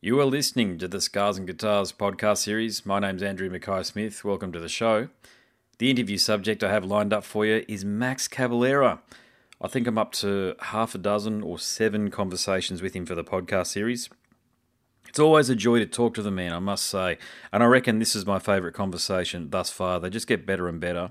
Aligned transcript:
You 0.00 0.20
are 0.20 0.26
listening 0.26 0.78
to 0.78 0.86
the 0.86 1.00
Scars 1.00 1.38
and 1.38 1.46
Guitars 1.48 1.90
podcast 1.90 2.38
series. 2.38 2.86
My 2.86 3.00
name's 3.00 3.20
Andrew 3.20 3.50
Mackay 3.50 3.82
Smith. 3.82 4.24
Welcome 4.24 4.52
to 4.52 4.60
the 4.60 4.68
show. 4.68 5.08
The 5.78 5.90
interview 5.90 6.18
subject 6.18 6.62
I 6.62 6.70
have 6.70 6.84
lined 6.84 7.12
up 7.12 7.24
for 7.24 7.44
you 7.44 7.64
is 7.66 7.84
Max 7.84 8.28
Cavalera. 8.28 9.00
I 9.60 9.66
think 9.66 9.88
I'm 9.88 9.98
up 9.98 10.12
to 10.12 10.54
half 10.60 10.94
a 10.94 10.98
dozen 10.98 11.42
or 11.42 11.58
seven 11.58 12.12
conversations 12.12 12.80
with 12.80 12.94
him 12.94 13.06
for 13.06 13.16
the 13.16 13.24
podcast 13.24 13.66
series. 13.66 14.08
It's 15.08 15.18
always 15.18 15.50
a 15.50 15.56
joy 15.56 15.80
to 15.80 15.86
talk 15.86 16.14
to 16.14 16.22
the 16.22 16.30
man, 16.30 16.52
I 16.52 16.60
must 16.60 16.84
say, 16.84 17.18
and 17.50 17.60
I 17.60 17.66
reckon 17.66 17.98
this 17.98 18.14
is 18.14 18.24
my 18.24 18.38
favourite 18.38 18.76
conversation 18.76 19.50
thus 19.50 19.70
far. 19.70 19.98
They 19.98 20.10
just 20.10 20.28
get 20.28 20.46
better 20.46 20.68
and 20.68 20.80
better. 20.80 21.10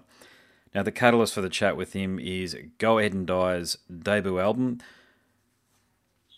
Now, 0.74 0.84
the 0.84 0.94
catalyst 0.94 1.34
for 1.34 1.42
the 1.42 1.50
chat 1.50 1.76
with 1.76 1.92
him 1.92 2.20
is 2.20 2.56
Go 2.78 3.00
Ahead 3.00 3.12
and 3.12 3.28
Die's 3.28 3.80
debut 3.92 4.40
album, 4.40 4.80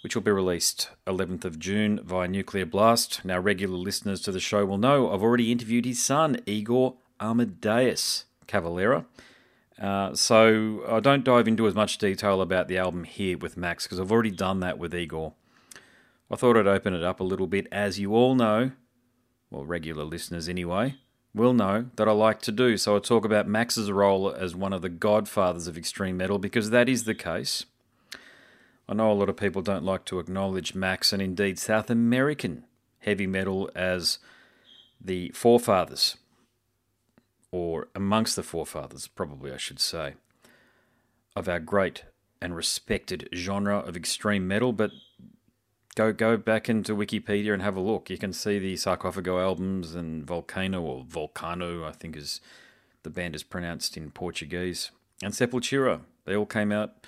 which 0.01 0.15
will 0.15 0.21
be 0.21 0.31
released 0.31 0.89
11th 1.07 1.45
of 1.45 1.59
June 1.59 1.99
via 2.03 2.27
Nuclear 2.27 2.65
Blast. 2.65 3.23
Now, 3.25 3.39
regular 3.39 3.77
listeners 3.77 4.21
to 4.21 4.31
the 4.31 4.39
show 4.39 4.65
will 4.65 4.77
know 4.77 5.11
I've 5.11 5.21
already 5.21 5.51
interviewed 5.51 5.85
his 5.85 6.01
son, 6.01 6.39
Igor 6.45 6.95
Amadeus 7.19 8.25
Cavalera. 8.47 9.05
Uh, 9.79 10.13
so 10.13 10.83
I 10.87 10.99
don't 10.99 11.23
dive 11.23 11.47
into 11.47 11.67
as 11.67 11.75
much 11.75 11.97
detail 11.97 12.41
about 12.41 12.67
the 12.67 12.77
album 12.77 13.05
here 13.05 13.37
with 13.37 13.57
Max 13.57 13.85
because 13.85 13.99
I've 13.99 14.11
already 14.11 14.31
done 14.31 14.59
that 14.59 14.77
with 14.77 14.93
Igor. 14.93 15.33
I 16.31 16.35
thought 16.35 16.57
I'd 16.57 16.67
open 16.67 16.93
it 16.93 17.03
up 17.03 17.19
a 17.19 17.23
little 17.23 17.47
bit, 17.47 17.67
as 17.71 17.99
you 17.99 18.13
all 18.13 18.35
know, 18.35 18.71
well, 19.49 19.65
regular 19.65 20.03
listeners 20.03 20.47
anyway, 20.47 20.95
will 21.33 21.53
know 21.53 21.87
that 21.95 22.07
I 22.07 22.11
like 22.11 22.41
to 22.43 22.51
do. 22.51 22.77
So 22.77 22.95
I 22.95 22.99
talk 22.99 23.25
about 23.25 23.47
Max's 23.47 23.91
role 23.91 24.31
as 24.31 24.55
one 24.55 24.73
of 24.73 24.81
the 24.81 24.89
godfathers 24.89 25.67
of 25.67 25.77
extreme 25.77 26.17
metal 26.17 26.37
because 26.37 26.69
that 26.69 26.87
is 26.87 27.05
the 27.05 27.15
case. 27.15 27.65
I 28.89 28.95
know 28.95 29.11
a 29.11 29.13
lot 29.13 29.29
of 29.29 29.37
people 29.37 29.61
don't 29.61 29.83
like 29.83 30.03
to 30.05 30.17
acknowledge 30.17 30.73
Max 30.73 31.13
and 31.13 31.21
indeed 31.21 31.59
South 31.59 31.91
American 31.91 32.65
heavy 32.97 33.27
metal 33.27 33.69
as 33.75 34.17
the 34.99 35.29
forefathers, 35.29 36.17
or 37.51 37.87
amongst 37.93 38.35
the 38.35 38.41
forefathers, 38.41 39.07
probably 39.07 39.53
I 39.53 39.57
should 39.57 39.79
say, 39.79 40.15
of 41.35 41.47
our 41.47 41.59
great 41.59 42.05
and 42.41 42.55
respected 42.55 43.29
genre 43.31 43.77
of 43.77 43.95
extreme 43.95 44.47
metal. 44.47 44.73
But 44.73 44.89
go 45.93 46.11
go 46.11 46.35
back 46.35 46.67
into 46.67 46.95
Wikipedia 46.95 47.53
and 47.53 47.61
have 47.61 47.75
a 47.75 47.81
look. 47.81 48.09
You 48.09 48.17
can 48.17 48.33
see 48.33 48.57
the 48.57 48.73
Sarcophago 48.73 49.39
albums 49.39 49.93
and 49.93 50.25
Volcano 50.25 50.81
or 50.81 51.03
Volcano, 51.07 51.85
I 51.85 51.91
think 51.91 52.17
is 52.17 52.41
the 53.03 53.11
band 53.11 53.35
is 53.35 53.43
pronounced 53.43 53.97
in 53.97 54.09
Portuguese, 54.09 54.89
and 55.21 55.31
Sepultura. 55.31 56.01
They 56.25 56.35
all 56.35 56.47
came 56.47 56.71
out 56.71 57.05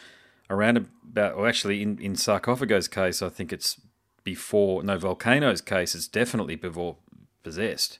around 0.51 0.77
about, 0.77 1.33
or 1.35 1.47
actually 1.47 1.81
in, 1.81 1.97
in 1.99 2.13
Sarcophago's 2.13 2.87
case, 2.87 3.21
I 3.21 3.29
think 3.29 3.51
it's 3.51 3.79
before, 4.23 4.83
no, 4.83 4.97
Volcano's 4.97 5.61
case, 5.61 5.95
it's 5.95 6.07
definitely 6.07 6.55
before 6.55 6.97
Possessed. 7.43 7.97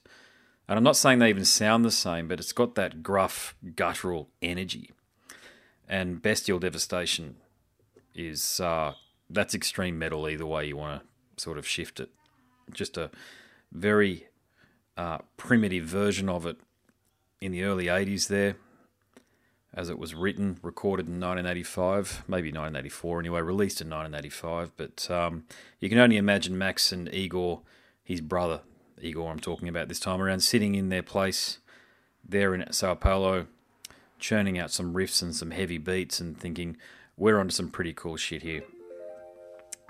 And 0.68 0.76
I'm 0.76 0.84
not 0.84 0.96
saying 0.96 1.18
they 1.18 1.30
even 1.30 1.44
sound 1.44 1.84
the 1.84 1.90
same, 1.90 2.28
but 2.28 2.38
it's 2.38 2.52
got 2.52 2.76
that 2.76 3.02
gruff, 3.02 3.56
guttural 3.74 4.28
energy. 4.40 4.92
And 5.88 6.22
Bestial 6.22 6.60
Devastation 6.60 7.34
is, 8.14 8.60
uh, 8.60 8.94
that's 9.28 9.52
extreme 9.52 9.98
metal 9.98 10.28
either 10.28 10.46
way 10.46 10.66
you 10.66 10.76
want 10.76 11.02
to 11.02 11.42
sort 11.42 11.58
of 11.58 11.66
shift 11.66 11.98
it. 11.98 12.10
Just 12.72 12.96
a 12.96 13.10
very 13.72 14.28
uh, 14.96 15.18
primitive 15.36 15.84
version 15.84 16.28
of 16.28 16.46
it 16.46 16.58
in 17.40 17.50
the 17.50 17.64
early 17.64 17.86
80s 17.86 18.28
there 18.28 18.54
as 19.74 19.88
it 19.88 19.98
was 19.98 20.14
written, 20.14 20.58
recorded 20.62 21.06
in 21.06 21.14
1985, 21.14 22.24
maybe 22.28 22.48
1984 22.48 23.20
anyway, 23.20 23.40
released 23.40 23.80
in 23.80 23.88
1985. 23.88 24.72
But 24.76 25.10
um, 25.10 25.44
you 25.80 25.88
can 25.88 25.98
only 25.98 26.16
imagine 26.16 26.58
Max 26.58 26.92
and 26.92 27.12
Igor, 27.12 27.62
his 28.04 28.20
brother, 28.20 28.60
Igor, 29.00 29.30
I'm 29.30 29.40
talking 29.40 29.68
about 29.68 29.88
this 29.88 30.00
time 30.00 30.20
around, 30.20 30.40
sitting 30.40 30.74
in 30.74 30.88
their 30.88 31.02
place 31.02 31.58
there 32.26 32.54
in 32.54 32.70
Sao 32.72 32.94
Paulo, 32.94 33.46
churning 34.18 34.58
out 34.58 34.70
some 34.70 34.94
riffs 34.94 35.22
and 35.22 35.34
some 35.34 35.50
heavy 35.50 35.78
beats 35.78 36.20
and 36.20 36.38
thinking, 36.38 36.76
we're 37.16 37.38
onto 37.38 37.52
some 37.52 37.68
pretty 37.68 37.92
cool 37.92 38.16
shit 38.16 38.42
here. 38.42 38.62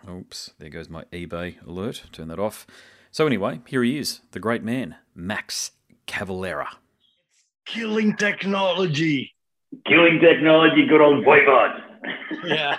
Oops, 0.08 0.50
there 0.58 0.70
goes 0.70 0.88
my 0.88 1.04
eBay 1.12 1.64
alert. 1.66 2.04
Turn 2.10 2.28
that 2.28 2.38
off. 2.38 2.66
So, 3.10 3.26
anyway, 3.26 3.60
here 3.66 3.82
he 3.82 3.98
is, 3.98 4.20
the 4.32 4.40
great 4.40 4.62
man, 4.62 4.96
Max 5.14 5.72
Cavalera. 6.06 6.68
Killing 7.66 8.16
technology. 8.16 9.34
Killing 9.86 10.20
technology, 10.20 10.86
good 10.86 11.00
old 11.00 11.24
voivod. 11.24 11.80
Yeah. 12.44 12.78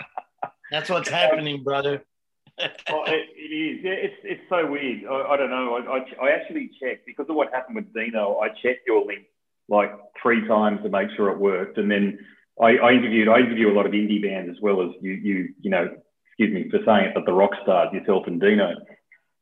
That's 0.70 0.88
what's 0.90 1.08
happening, 1.08 1.62
brother. 1.62 2.04
oh, 2.60 3.04
it, 3.06 3.28
it 3.36 3.54
is. 3.54 3.84
Yeah, 3.84 3.92
it's 3.92 4.14
it's 4.22 4.42
so 4.48 4.70
weird. 4.70 5.04
I, 5.10 5.32
I 5.32 5.36
don't 5.36 5.50
know. 5.50 5.74
I, 5.74 5.98
I, 5.98 6.26
I 6.28 6.30
actually 6.30 6.70
checked 6.80 7.06
because 7.06 7.26
of 7.28 7.34
what 7.34 7.52
happened 7.52 7.76
with 7.76 7.92
Dino. 7.92 8.38
I 8.38 8.48
checked 8.48 8.86
your 8.86 9.04
link 9.04 9.24
like 9.68 9.90
three 10.22 10.46
times 10.46 10.80
to 10.82 10.88
make 10.88 11.08
sure 11.16 11.30
it 11.30 11.38
worked, 11.38 11.78
and 11.78 11.90
then 11.90 12.18
I, 12.60 12.76
I 12.76 12.92
interviewed. 12.92 13.28
I 13.28 13.38
interview 13.38 13.70
a 13.70 13.74
lot 13.74 13.86
of 13.86 13.92
indie 13.92 14.22
bands 14.22 14.50
as 14.50 14.62
well 14.62 14.82
as 14.82 14.90
you. 15.00 15.12
You 15.12 15.48
you 15.60 15.70
know, 15.70 15.88
excuse 16.28 16.54
me 16.54 16.70
for 16.70 16.78
saying 16.86 17.06
it, 17.06 17.14
but 17.14 17.26
the 17.26 17.32
rock 17.32 17.50
stars 17.62 17.92
yourself 17.92 18.24
and 18.26 18.40
Dino. 18.40 18.72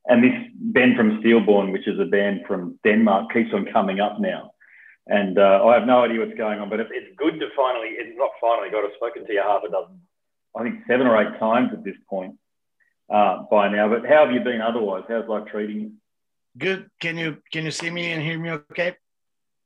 And 0.06 0.24
this 0.24 0.34
Ben 0.54 0.94
from 0.96 1.22
Steelborn, 1.22 1.70
which 1.70 1.86
is 1.86 2.00
a 2.00 2.04
band 2.04 2.40
from 2.48 2.78
Denmark, 2.82 3.32
keeps 3.32 3.52
on 3.52 3.66
coming 3.72 4.00
up 4.00 4.20
now. 4.20 4.52
And 5.06 5.38
uh, 5.38 5.64
I 5.64 5.74
have 5.74 5.86
no 5.86 6.04
idea 6.04 6.20
what's 6.20 6.38
going 6.38 6.60
on, 6.60 6.70
but 6.70 6.78
it's, 6.78 6.90
it's 6.92 7.16
good 7.16 7.40
to 7.40 7.48
finally, 7.56 7.88
it's 7.98 8.16
not 8.16 8.30
finally, 8.40 8.70
God, 8.70 8.84
I've 8.84 8.94
spoken 8.96 9.26
to 9.26 9.32
you 9.32 9.42
half 9.42 9.62
a 9.66 9.70
dozen, 9.70 10.00
I 10.56 10.62
think 10.62 10.80
seven 10.86 11.06
or 11.06 11.20
eight 11.20 11.38
times 11.40 11.70
at 11.72 11.82
this 11.82 11.96
point 12.08 12.36
uh, 13.12 13.42
by 13.50 13.68
now. 13.68 13.88
But 13.88 14.06
how 14.06 14.24
have 14.26 14.32
you 14.32 14.40
been 14.40 14.60
otherwise? 14.60 15.04
How's 15.08 15.28
life 15.28 15.48
treating 15.50 15.80
you? 15.80 15.92
Good. 16.56 16.88
Can 17.00 17.16
you 17.16 17.38
can 17.50 17.64
you 17.64 17.70
see 17.70 17.90
me 17.90 18.12
and 18.12 18.22
hear 18.22 18.38
me 18.38 18.50
okay? 18.50 18.94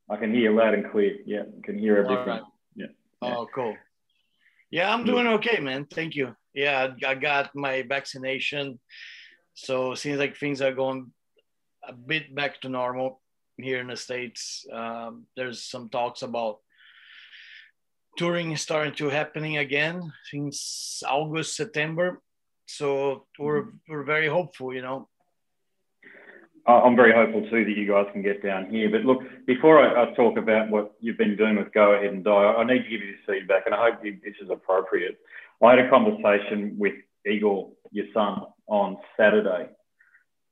I 0.09 0.17
can 0.17 0.33
hear 0.33 0.51
you 0.51 0.57
loud 0.57 0.75
and 0.75 0.91
clear. 0.91 1.17
Yeah, 1.27 1.43
I 1.43 1.67
can 1.67 1.79
hear 1.79 1.97
everything. 1.99 2.27
Right. 2.27 2.43
Yeah. 2.77 2.87
Oh, 3.21 3.49
cool. 3.53 3.77
Yeah, 4.71 4.93
I'm 4.93 5.05
doing 5.05 5.27
okay, 5.27 5.59
man. 5.61 5.87
Thank 5.87 6.15
you. 6.15 6.37
Yeah, 6.55 6.95
I 7.07 7.15
got 7.15 7.55
my 7.55 7.83
vaccination. 7.83 8.79
So 9.55 9.95
seems 9.95 10.19
like 10.19 10.37
things 10.37 10.63
are 10.63 10.73
going 10.73 11.13
a 11.87 11.93
bit 11.93 12.35
back 12.35 12.61
to 12.61 12.69
normal 12.69 13.21
here 13.59 13.81
in 13.81 13.89
the 13.89 13.97
states. 13.97 14.67
Um, 14.73 15.27
there's 15.37 15.63
some 15.63 15.89
talks 15.89 16.23
about 16.23 16.59
touring 18.17 18.57
starting 18.57 18.95
to 18.95 19.09
happening 19.09 19.59
again 19.59 20.13
since 20.31 21.03
August, 21.07 21.57
September. 21.57 22.21
So 22.67 23.27
we're 23.39 23.67
we're 23.89 24.03
very 24.05 24.29
hopeful, 24.29 24.75
you 24.75 24.83
know. 24.83 25.09
I'm 26.69 26.97
very 26.97 27.13
hopeful 27.13 27.49
too 27.49 27.65
that 27.65 27.77
you 27.77 27.87
guys 27.87 28.07
can 28.13 28.23
get 28.23 28.43
down 28.43 28.69
here. 28.71 28.91
But 28.91 29.05
look, 29.05 29.21
before 29.47 29.81
I, 29.81 30.03
I 30.03 30.15
talk 30.15 30.37
about 30.37 30.69
what 30.69 30.95
you've 31.01 31.17
been 31.17 31.37
doing 31.37 31.55
with 31.55 31.73
Go 31.73 31.93
Ahead 31.93 32.13
and 32.13 32.25
Die, 32.25 32.31
I 32.31 32.65
need 32.65 32.83
to 32.83 32.89
give 32.91 33.03
you 33.03 33.13
this 33.13 33.25
feedback, 33.25 33.67
and 33.67 33.75
I 33.75 33.91
hope 33.91 34.05
you, 34.05 34.19
this 34.25 34.35
is 34.43 34.51
appropriate. 34.51 35.17
I 35.63 35.71
had 35.71 35.79
a 35.79 35.89
conversation 35.89 36.75
with 36.77 36.95
Igor, 37.25 37.71
your 37.93 38.07
son, 38.13 38.43
on 38.67 38.97
Saturday, 39.17 39.69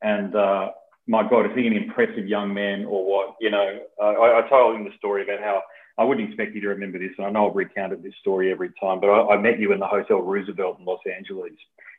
and 0.02 0.36
uh, 0.36 0.70
my 1.06 1.28
God, 1.28 1.46
is 1.46 1.52
he 1.54 1.66
an 1.66 1.76
impressive 1.76 2.26
young 2.26 2.54
man 2.54 2.84
or 2.84 3.04
what? 3.04 3.36
You 3.40 3.50
know, 3.50 3.78
I, 4.02 4.40
I, 4.44 4.48
told 4.48 4.76
him 4.76 4.84
the 4.84 4.96
story 4.96 5.22
about 5.22 5.40
how 5.40 5.62
I 5.98 6.04
wouldn't 6.04 6.28
expect 6.28 6.54
you 6.54 6.60
to 6.62 6.68
remember 6.68 6.98
this, 6.98 7.12
and 7.18 7.26
I 7.26 7.30
know 7.30 7.48
I've 7.48 7.56
recounted 7.56 8.02
this 8.02 8.14
story 8.20 8.50
every 8.50 8.70
time, 8.80 9.00
but 9.00 9.08
I, 9.08 9.34
I 9.34 9.38
met 9.38 9.60
you 9.60 9.72
in 9.72 9.80
the 9.80 9.86
Hotel 9.86 10.18
Roosevelt 10.18 10.78
in 10.78 10.84
Los 10.84 11.00
Angeles, 11.14 11.52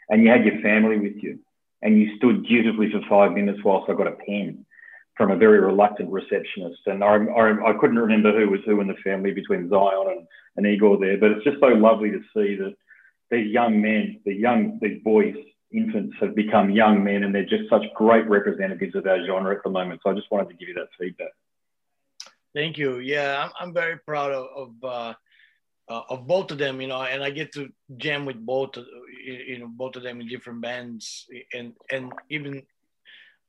and 0.10 0.24
you 0.24 0.30
had 0.30 0.44
your 0.44 0.60
family 0.62 0.98
with 0.98 1.22
you, 1.22 1.40
and 1.82 1.98
you 1.98 2.18
stood 2.18 2.46
dutifully 2.46 2.92
for 2.92 3.02
five 3.08 3.34
minutes 3.34 3.60
whilst 3.64 3.90
I 3.90 3.94
got 3.94 4.08
a 4.08 4.18
pen 4.26 4.66
from 5.16 5.32
a 5.32 5.38
very 5.38 5.60
reluctant 5.60 6.12
receptionist, 6.12 6.82
and 6.88 7.04
I, 7.04 7.16
I, 7.16 7.70
I 7.70 7.74
couldn't 7.80 8.00
remember 8.00 8.38
who 8.38 8.50
was 8.50 8.60
who 8.66 8.82
in 8.82 8.88
the 8.88 8.96
family 9.04 9.32
between 9.32 9.70
Zion 9.70 10.08
and, 10.10 10.28
and 10.58 10.66
Igor 10.66 10.98
there, 11.00 11.18
but 11.18 11.32
it's 11.32 11.46
just 11.46 11.60
so 11.62 11.68
lovely 11.68 12.12
to 12.12 12.20
see 12.34 12.56
that 12.56 12.76
these 13.32 13.52
young 13.52 13.82
men, 13.82 14.20
the 14.26 14.34
young 14.34 14.78
these 14.82 15.02
boys 15.04 15.36
infants 15.74 16.16
have 16.20 16.36
become 16.36 16.70
young 16.70 17.04
men 17.04 17.24
and 17.24 17.34
they're 17.34 17.46
just 17.46 17.70
such 17.70 17.84
great 17.96 18.28
representatives 18.30 18.96
of 18.96 19.06
our 19.06 19.26
genre 19.26 19.56
at 19.56 19.64
the 19.64 19.70
moment. 19.70 20.02
So 20.04 20.12
I 20.12 20.14
just 20.14 20.32
wanted 20.32 20.50
to 20.50 20.56
give 20.56 20.70
you 20.70 20.76
that 20.76 20.90
feedback. 21.00 21.32
Thank 22.54 22.78
you. 22.78 23.00
Yeah, 23.00 23.44
I'm, 23.44 23.52
I'm 23.60 23.74
very 23.74 23.98
proud 23.98 24.32
of, 24.32 24.48
of, 24.56 24.84
uh, 24.84 25.14
uh, 25.88 26.02
of 26.10 26.26
both 26.26 26.52
of 26.52 26.58
them, 26.58 26.82
you 26.82 26.88
know, 26.88 27.02
and 27.02 27.24
I 27.24 27.30
get 27.30 27.52
to 27.54 27.70
jam 27.98 28.26
with 28.26 28.44
both, 28.44 28.78
you 29.24 29.60
know, 29.60 29.68
both 29.68 29.96
of 29.96 30.04
them 30.04 30.22
in 30.22 30.28
different 30.28 30.62
bands 30.62 31.28
and, 31.54 31.74
and 31.92 32.12
even 32.30 32.64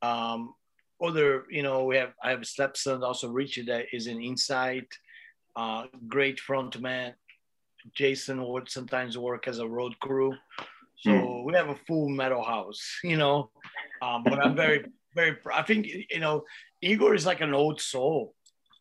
um, 0.03 0.55
other, 1.01 1.45
you 1.51 1.63
know, 1.63 1.85
we 1.85 1.97
have, 1.97 2.13
I 2.23 2.31
have 2.31 2.43
a 2.43 2.45
stepson, 2.45 3.03
also 3.03 3.29
Richie 3.29 3.63
that 3.67 3.87
is 3.93 4.07
an 4.07 4.21
Incite, 4.21 4.93
uh, 5.55 5.87
great 6.09 6.39
frontman. 6.39 7.15
Jason 7.95 8.45
would 8.47 8.69
sometimes 8.69 9.17
work 9.17 9.47
as 9.47 9.59
a 9.59 9.69
road 9.69 9.99
crew. 10.01 10.35
So 10.99 11.11
mm. 11.11 11.45
we 11.45 11.55
have 11.55 11.69
a 11.69 11.77
full 11.87 12.09
metal 12.09 12.43
house, 12.43 12.99
you 13.05 13.17
know. 13.17 13.51
Um, 14.03 14.25
but 14.25 14.45
I'm 14.45 14.57
very, 14.57 14.85
very. 15.15 15.37
I 15.53 15.63
think 15.63 15.87
you 16.11 16.21
know, 16.21 16.45
Igor 16.83 17.15
is 17.15 17.27
like 17.27 17.41
an 17.41 17.55
old 17.55 17.81
soul. 17.81 18.35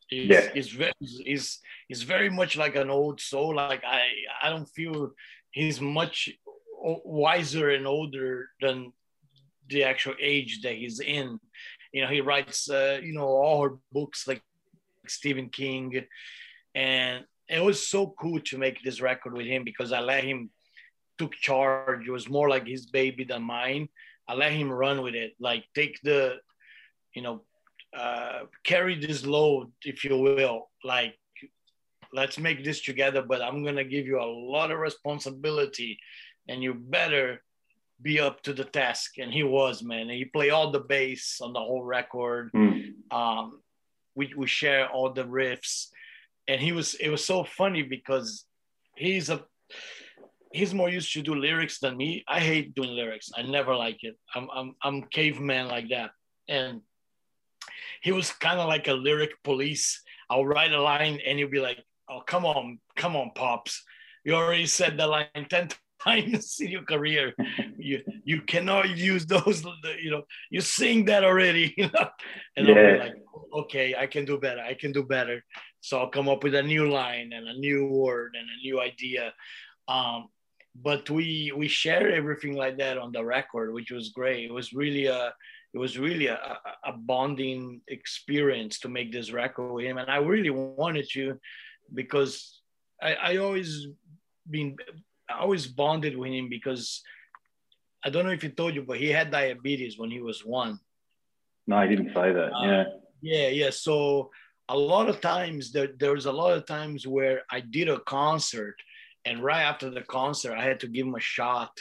He's, 0.08 0.28
yeah. 0.28 0.48
he's, 0.54 0.68
very, 0.68 0.92
he's, 1.00 1.58
he's 1.88 2.02
very 2.02 2.30
much 2.30 2.56
like 2.56 2.76
an 2.76 2.90
old 2.90 3.20
soul. 3.20 3.56
Like 3.56 3.82
I, 3.84 4.02
I 4.40 4.50
don't 4.50 4.68
feel 4.68 5.10
he's 5.50 5.80
much 5.80 6.30
wiser 6.76 7.70
and 7.70 7.88
older 7.88 8.50
than 8.60 8.92
the 9.68 9.82
actual 9.82 10.14
age 10.20 10.62
that 10.62 10.76
he's 10.76 11.00
in. 11.00 11.40
You 11.92 12.02
know, 12.02 12.08
he 12.08 12.20
writes, 12.20 12.70
uh, 12.70 13.00
you 13.02 13.14
know, 13.14 13.26
all 13.26 13.62
her 13.62 13.78
books 13.90 14.28
like 14.28 14.42
Stephen 15.08 15.48
King, 15.48 16.04
and 16.74 17.24
it 17.48 17.62
was 17.62 17.88
so 17.88 18.14
cool 18.20 18.40
to 18.40 18.58
make 18.58 18.82
this 18.82 19.00
record 19.00 19.36
with 19.36 19.46
him 19.46 19.64
because 19.64 19.92
I 19.92 20.00
let 20.00 20.24
him 20.24 20.50
took 21.18 21.32
charge. 21.34 22.06
It 22.06 22.10
was 22.10 22.28
more 22.28 22.48
like 22.48 22.66
his 22.66 22.86
baby 22.86 23.24
than 23.24 23.42
mine. 23.42 23.88
I 24.28 24.34
let 24.34 24.52
him 24.52 24.70
run 24.70 25.02
with 25.02 25.14
it, 25.14 25.34
like 25.38 25.64
take 25.74 26.00
the, 26.02 26.36
you 27.14 27.22
know, 27.22 27.42
uh, 27.96 28.40
carry 28.64 28.98
this 28.98 29.24
load, 29.24 29.70
if 29.84 30.04
you 30.04 30.18
will. 30.18 30.68
Like, 30.84 31.14
let's 32.12 32.38
make 32.38 32.64
this 32.64 32.80
together, 32.82 33.22
but 33.22 33.40
I'm 33.40 33.64
gonna 33.64 33.84
give 33.84 34.06
you 34.06 34.20
a 34.20 34.26
lot 34.26 34.70
of 34.70 34.78
responsibility, 34.78 35.98
and 36.48 36.62
you 36.62 36.74
better 36.74 37.42
be 38.02 38.20
up 38.20 38.42
to 38.42 38.52
the 38.52 38.64
task. 38.64 39.18
And 39.18 39.32
he 39.32 39.42
was, 39.42 39.82
man. 39.82 40.02
And 40.02 40.10
he 40.10 40.24
played 40.24 40.50
all 40.50 40.70
the 40.70 40.80
bass 40.80 41.40
on 41.40 41.52
the 41.52 41.60
whole 41.60 41.84
record. 41.84 42.50
Mm. 42.52 42.94
Um, 43.10 43.60
we 44.14 44.32
we 44.36 44.46
share 44.46 44.88
all 44.88 45.12
the 45.12 45.24
riffs, 45.24 45.88
and 46.48 46.60
he 46.60 46.72
was. 46.72 46.94
It 46.94 47.10
was 47.10 47.24
so 47.24 47.44
funny 47.44 47.82
because 47.82 48.44
he's 48.96 49.30
a 49.30 49.44
he's 50.56 50.74
more 50.74 50.88
used 50.88 51.12
to 51.12 51.22
do 51.22 51.34
lyrics 51.34 51.78
than 51.78 51.96
me. 51.96 52.24
I 52.26 52.40
hate 52.40 52.74
doing 52.74 52.90
lyrics. 52.90 53.30
I 53.36 53.42
never 53.42 53.74
like 53.76 54.02
it. 54.02 54.16
I'm 54.34 54.48
I'm 54.52 54.74
I'm 54.82 55.02
caveman 55.02 55.68
like 55.68 55.88
that. 55.90 56.10
And 56.48 56.80
he 58.00 58.12
was 58.12 58.30
kind 58.32 58.58
of 58.60 58.68
like 58.68 58.88
a 58.88 58.94
lyric 58.94 59.42
police. 59.44 60.02
I'll 60.30 60.46
write 60.46 60.72
a 60.72 60.80
line 60.80 61.20
and 61.26 61.38
he'll 61.38 61.48
be 61.48 61.60
like, 61.60 61.84
"Oh, 62.08 62.20
come 62.26 62.44
on, 62.46 62.80
come 62.96 63.16
on, 63.16 63.30
pops. 63.34 63.82
You 64.24 64.34
already 64.34 64.66
said 64.66 64.96
the 64.96 65.06
line 65.06 65.28
ten 65.50 65.68
times 66.02 66.56
in 66.60 66.68
your 66.68 66.84
career. 66.84 67.34
you 67.76 68.02
you 68.24 68.40
cannot 68.42 68.96
use 68.96 69.26
those. 69.26 69.64
You 70.00 70.10
know, 70.10 70.22
you 70.50 70.60
sing 70.60 71.04
that 71.06 71.22
already. 71.24 71.74
You 71.78 71.90
know." 71.92 72.08
And 72.56 72.66
yeah. 72.66 72.74
I'll 72.74 72.92
be 72.92 72.98
like, 72.98 73.16
"Okay, 73.60 73.94
I 73.94 74.06
can 74.06 74.24
do 74.24 74.38
better. 74.38 74.62
I 74.62 74.74
can 74.74 74.92
do 74.92 75.02
better." 75.04 75.44
So 75.80 75.98
I'll 75.98 76.10
come 76.10 76.28
up 76.28 76.42
with 76.42 76.54
a 76.54 76.62
new 76.62 76.90
line 76.90 77.30
and 77.32 77.46
a 77.46 77.54
new 77.54 77.86
word 77.86 78.34
and 78.38 78.48
a 78.48 78.58
new 78.66 78.80
idea. 78.80 79.32
Um, 79.86 80.26
but 80.82 81.08
we 81.10 81.52
we 81.56 81.68
shared 81.68 82.12
everything 82.12 82.54
like 82.54 82.78
that 82.78 82.98
on 82.98 83.12
the 83.12 83.24
record, 83.24 83.72
which 83.72 83.90
was 83.90 84.10
great. 84.10 84.44
It 84.44 84.52
was 84.52 84.72
really 84.72 85.06
a 85.06 85.34
it 85.74 85.78
was 85.78 85.98
really 85.98 86.26
a, 86.26 86.58
a 86.84 86.92
bonding 86.92 87.82
experience 87.88 88.78
to 88.80 88.88
make 88.88 89.12
this 89.12 89.30
record 89.32 89.72
with 89.72 89.84
him, 89.84 89.98
and 89.98 90.10
I 90.10 90.18
really 90.18 90.50
wanted 90.50 91.08
to 91.12 91.38
because 91.92 92.60
I, 93.02 93.14
I 93.14 93.36
always 93.36 93.86
been 94.48 94.76
I 95.30 95.40
always 95.40 95.66
bonded 95.66 96.16
with 96.16 96.32
him 96.32 96.48
because 96.48 97.02
I 98.04 98.10
don't 98.10 98.24
know 98.24 98.32
if 98.32 98.42
he 98.42 98.50
told 98.50 98.74
you, 98.74 98.82
but 98.82 98.98
he 98.98 99.08
had 99.08 99.30
diabetes 99.30 99.98
when 99.98 100.10
he 100.10 100.20
was 100.20 100.44
one. 100.44 100.78
No, 101.66 101.76
I 101.76 101.86
didn't 101.86 102.14
say 102.14 102.32
that. 102.32 102.52
Uh, 102.52 102.64
yeah. 102.64 102.84
Yeah, 103.22 103.48
yeah. 103.48 103.70
So 103.70 104.30
a 104.68 104.76
lot 104.76 105.08
of 105.08 105.20
times 105.20 105.72
there, 105.72 105.88
there 105.98 106.12
was 106.12 106.26
a 106.26 106.32
lot 106.32 106.56
of 106.56 106.66
times 106.66 107.06
where 107.06 107.42
I 107.50 107.60
did 107.60 107.88
a 107.88 107.98
concert 108.00 108.76
and 109.26 109.42
right 109.42 109.62
after 109.62 109.90
the 109.90 110.02
concert, 110.02 110.54
I 110.54 110.62
had 110.62 110.80
to 110.80 110.88
give 110.88 111.06
him 111.06 111.14
a 111.14 111.20
shot 111.20 111.72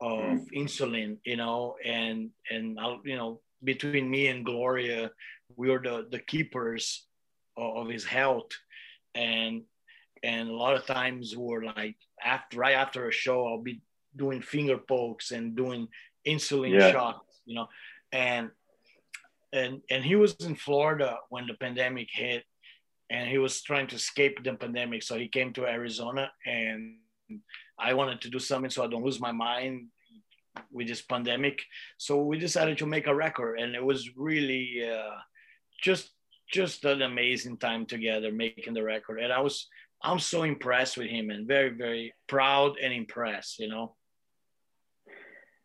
of 0.00 0.18
mm. 0.18 0.46
insulin, 0.56 1.18
you 1.24 1.36
know, 1.36 1.76
and 1.84 2.30
and 2.50 2.80
I'll, 2.80 3.00
you 3.04 3.16
know 3.16 3.40
between 3.62 4.10
me 4.10 4.26
and 4.26 4.44
Gloria, 4.44 5.10
we 5.56 5.70
were 5.70 5.80
the 5.82 6.08
the 6.10 6.18
keepers 6.18 7.06
of, 7.56 7.76
of 7.76 7.88
his 7.88 8.04
health, 8.04 8.50
and 9.14 9.62
and 10.22 10.48
a 10.48 10.54
lot 10.54 10.74
of 10.74 10.86
times 10.86 11.36
we're 11.36 11.64
like 11.64 11.96
after 12.24 12.58
right 12.58 12.74
after 12.74 13.08
a 13.08 13.12
show, 13.12 13.46
I'll 13.46 13.62
be 13.62 13.82
doing 14.16 14.42
finger 14.42 14.78
pokes 14.78 15.30
and 15.30 15.56
doing 15.56 15.88
insulin 16.26 16.78
yeah. 16.78 16.90
shots, 16.90 17.42
you 17.44 17.54
know, 17.54 17.68
and 18.12 18.50
and 19.52 19.82
and 19.90 20.04
he 20.04 20.16
was 20.16 20.34
in 20.40 20.56
Florida 20.56 21.18
when 21.28 21.46
the 21.46 21.54
pandemic 21.54 22.08
hit, 22.10 22.44
and 23.12 23.28
he 23.28 23.36
was 23.36 23.60
trying 23.60 23.86
to 23.88 23.96
escape 23.96 24.42
the 24.42 24.54
pandemic. 24.54 25.02
So 25.02 25.18
he 25.18 25.28
came 25.28 25.52
to 25.52 25.66
Arizona, 25.66 26.32
and 26.46 26.96
I 27.78 27.92
wanted 27.92 28.22
to 28.22 28.30
do 28.30 28.38
something 28.38 28.70
so 28.70 28.82
I 28.82 28.88
don't 28.88 29.04
lose 29.04 29.20
my 29.20 29.32
mind 29.32 29.88
with 30.72 30.88
this 30.88 31.02
pandemic. 31.02 31.60
So 31.98 32.22
we 32.22 32.38
decided 32.38 32.78
to 32.78 32.86
make 32.86 33.06
a 33.06 33.14
record, 33.14 33.60
and 33.60 33.74
it 33.74 33.84
was 33.84 34.16
really 34.16 34.90
uh, 34.90 35.16
just 35.82 36.10
just 36.50 36.84
an 36.84 37.02
amazing 37.02 37.58
time 37.58 37.84
together 37.86 38.32
making 38.32 38.74
the 38.74 38.82
record. 38.82 39.20
And 39.20 39.32
I 39.32 39.40
was 39.40 39.68
I'm 40.02 40.18
so 40.18 40.42
impressed 40.44 40.96
with 40.96 41.08
him 41.08 41.28
and 41.30 41.46
very 41.46 41.70
very 41.70 42.14
proud 42.26 42.78
and 42.82 42.94
impressed. 42.94 43.58
You 43.58 43.68
know. 43.68 43.94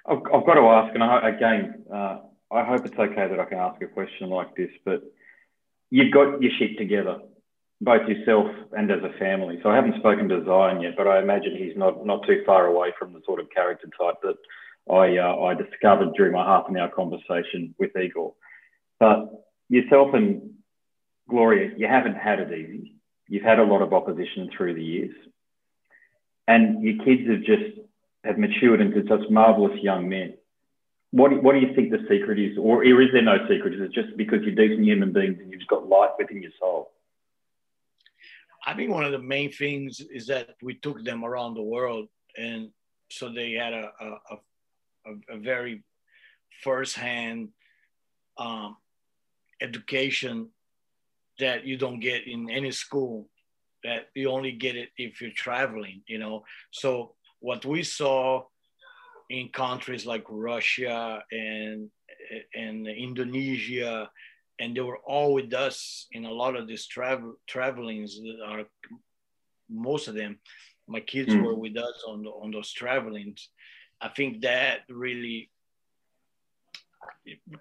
I've, 0.09 0.23
got 0.23 0.53
to 0.53 0.61
ask, 0.61 0.93
and 0.95 1.03
I, 1.03 1.27
again, 1.27 1.83
uh, 1.93 2.19
I 2.49 2.63
hope 2.63 2.85
it's 2.85 2.97
okay 2.97 3.27
that 3.27 3.41
I 3.41 3.43
can 3.43 3.57
ask 3.57 3.81
a 3.81 3.87
question 3.87 4.29
like 4.29 4.55
this, 4.55 4.69
but 4.85 5.01
you've 5.89 6.13
got 6.13 6.41
your 6.41 6.51
shit 6.57 6.77
together 6.77 7.19
both 7.81 8.07
yourself 8.07 8.47
and 8.75 8.89
as 8.91 9.03
a 9.03 9.17
family. 9.19 9.59
So 9.61 9.69
I 9.69 9.75
haven't 9.75 9.97
spoken 9.97 10.27
to 10.29 10.43
Zion 10.45 10.81
yet, 10.81 10.93
but 10.97 11.07
I 11.07 11.19
imagine 11.19 11.55
he's 11.55 11.77
not 11.77 12.05
not 12.05 12.25
too 12.25 12.43
far 12.45 12.65
away 12.65 12.91
from 12.97 13.13
the 13.13 13.21
sort 13.25 13.39
of 13.39 13.49
character 13.49 13.87
type 13.99 14.15
that 14.23 14.37
I 14.91 15.17
uh, 15.17 15.35
I 15.41 15.53
discovered 15.53 16.13
during 16.15 16.33
my 16.33 16.45
half 16.45 16.67
an 16.69 16.77
hour 16.77 16.89
conversation 16.89 17.75
with 17.77 17.95
Igor. 17.95 18.33
But 18.99 19.45
yourself 19.69 20.13
and 20.13 20.51
Gloria, 21.29 21.71
you 21.77 21.87
haven't 21.87 22.15
had 22.15 22.39
it 22.39 22.51
easy. 22.51 22.95
You've 23.27 23.43
had 23.43 23.59
a 23.59 23.63
lot 23.63 23.81
of 23.81 23.93
opposition 23.93 24.49
through 24.55 24.73
the 24.75 24.83
years, 24.83 25.15
and 26.47 26.81
your 26.81 27.03
kids 27.03 27.29
have 27.29 27.41
just 27.41 27.79
have 28.23 28.37
matured 28.37 28.81
into 28.81 29.03
such 29.07 29.29
marvelous 29.29 29.77
young 29.81 30.09
men. 30.09 30.33
What, 31.11 31.41
what 31.41 31.53
do 31.53 31.59
you 31.59 31.73
think 31.73 31.91
the 31.91 32.05
secret 32.09 32.37
is, 32.37 32.57
or 32.57 32.83
is 32.83 33.09
there 33.13 33.21
no 33.21 33.37
secret? 33.49 33.73
Is 33.75 33.81
it 33.81 33.93
just 33.93 34.17
because 34.17 34.39
you're 34.43 34.55
decent 34.55 34.85
human 34.85 35.13
beings 35.13 35.37
and 35.39 35.51
you've 35.51 35.65
got 35.69 35.87
life 35.87 36.11
within 36.17 36.41
your 36.41 36.51
soul? 36.59 36.91
I 38.67 38.73
think 38.73 38.91
one 38.91 39.05
of 39.05 39.13
the 39.13 39.19
main 39.35 39.49
things 39.49 40.01
is 40.11 40.27
that 40.27 40.49
we 40.61 40.73
took 40.75 41.01
them 41.05 41.23
around 41.23 41.53
the 41.53 41.63
world, 41.63 42.09
and 42.37 42.69
so 43.09 43.31
they 43.31 43.53
had 43.53 43.73
a 43.73 43.89
a, 44.01 44.07
a, 45.05 45.35
a 45.35 45.37
very 45.39 45.83
firsthand 46.61 47.49
um, 48.37 48.75
education 49.61 50.49
that 51.39 51.65
you 51.65 51.77
don't 51.77 52.01
get 52.01 52.27
in 52.27 52.49
any 52.49 52.71
school. 52.71 53.29
That 53.85 54.09
you 54.15 54.29
only 54.29 54.51
get 54.51 54.75
it 54.75 54.89
if 54.97 55.21
you're 55.21 55.31
traveling, 55.31 56.01
you 56.05 56.17
know. 56.17 56.43
So 56.71 57.15
what 57.39 57.63
we 57.63 57.83
saw 57.83 58.43
in 59.29 59.47
countries 59.49 60.05
like 60.05 60.25
Russia 60.27 61.23
and 61.31 61.89
and 62.53 62.85
Indonesia 62.85 64.09
and 64.59 64.75
they 64.75 64.81
were 64.81 64.97
all 65.05 65.33
with 65.33 65.53
us 65.53 66.07
in 66.11 66.25
a 66.25 66.31
lot 66.31 66.55
of 66.55 66.67
these 66.67 66.87
travel 66.87 67.35
travelings 67.47 68.19
that 68.19 68.39
are 68.45 68.63
most 69.69 70.07
of 70.07 70.15
them 70.15 70.39
my 70.87 71.01
kids 71.01 71.33
mm. 71.33 71.43
were 71.43 71.55
with 71.55 71.77
us 71.77 72.03
on 72.07 72.23
the, 72.23 72.29
on 72.29 72.51
those 72.51 72.71
travelings. 72.71 73.49
I 73.99 74.09
think 74.09 74.41
that 74.41 74.81
really 74.89 75.51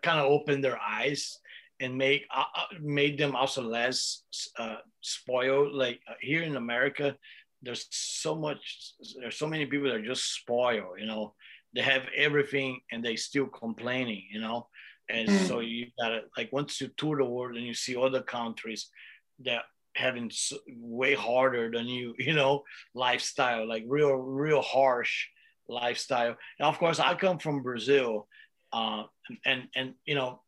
kind 0.03 0.21
of 0.21 0.27
opened 0.27 0.63
their 0.63 0.79
eyes 0.79 1.39
and 1.81 1.99
make 1.99 2.25
uh, 2.35 2.45
uh, 2.55 2.79
made 2.81 3.19
them 3.19 3.35
also 3.35 3.63
less 3.63 4.23
uh, 4.59 4.77
spoiled. 5.01 5.73
Like 5.73 6.01
uh, 6.09 6.15
here 6.21 6.43
in 6.43 6.57
america 6.57 7.17
there's 7.63 7.87
so 7.91 8.35
much 8.35 8.93
there's 9.19 9.39
so 9.39 9.47
many 9.47 9.67
people 9.67 9.89
that 9.89 9.97
are 9.97 10.05
just 10.05 10.35
spoiled 10.35 10.99
you 10.99 11.07
know? 11.07 11.35
They 11.75 11.83
have 11.83 12.05
everything 12.17 12.81
and 12.93 13.05
they 13.05 13.17
still 13.17 13.47
complaining 13.47 14.25
you 14.31 14.41
know 14.41 14.69
and 15.09 15.29
mm. 15.29 15.49
so 15.49 15.61
you 15.61 15.87
gotta 15.99 16.23
like 16.37 16.53
once 16.53 16.81
you 16.81 16.89
tour 16.97 17.17
the 17.17 17.25
world 17.25 17.57
and 17.57 17.67
you 17.67 17.75
see 17.75 17.97
other 17.97 18.23
countries 18.23 18.91
that 19.45 19.63
having 19.97 20.31
way 20.79 21.15
harder 21.15 21.71
than 21.71 21.87
you, 21.87 22.15
you 22.19 22.35
know, 22.35 22.63
lifestyle, 22.95 23.67
like 23.67 23.85
real, 23.87 24.15
real 24.15 24.63
harsh 24.63 25.27
lifestyle. 25.69 26.37
And 26.59 26.69
of 26.69 26.79
course, 26.79 27.01
I 27.01 27.15
come 27.15 27.39
from 27.39 27.63
Brazil, 27.63 28.29
uh, 28.73 29.05
and 29.45 29.65
and 29.75 29.95
you 30.05 30.15
know, 30.15 30.41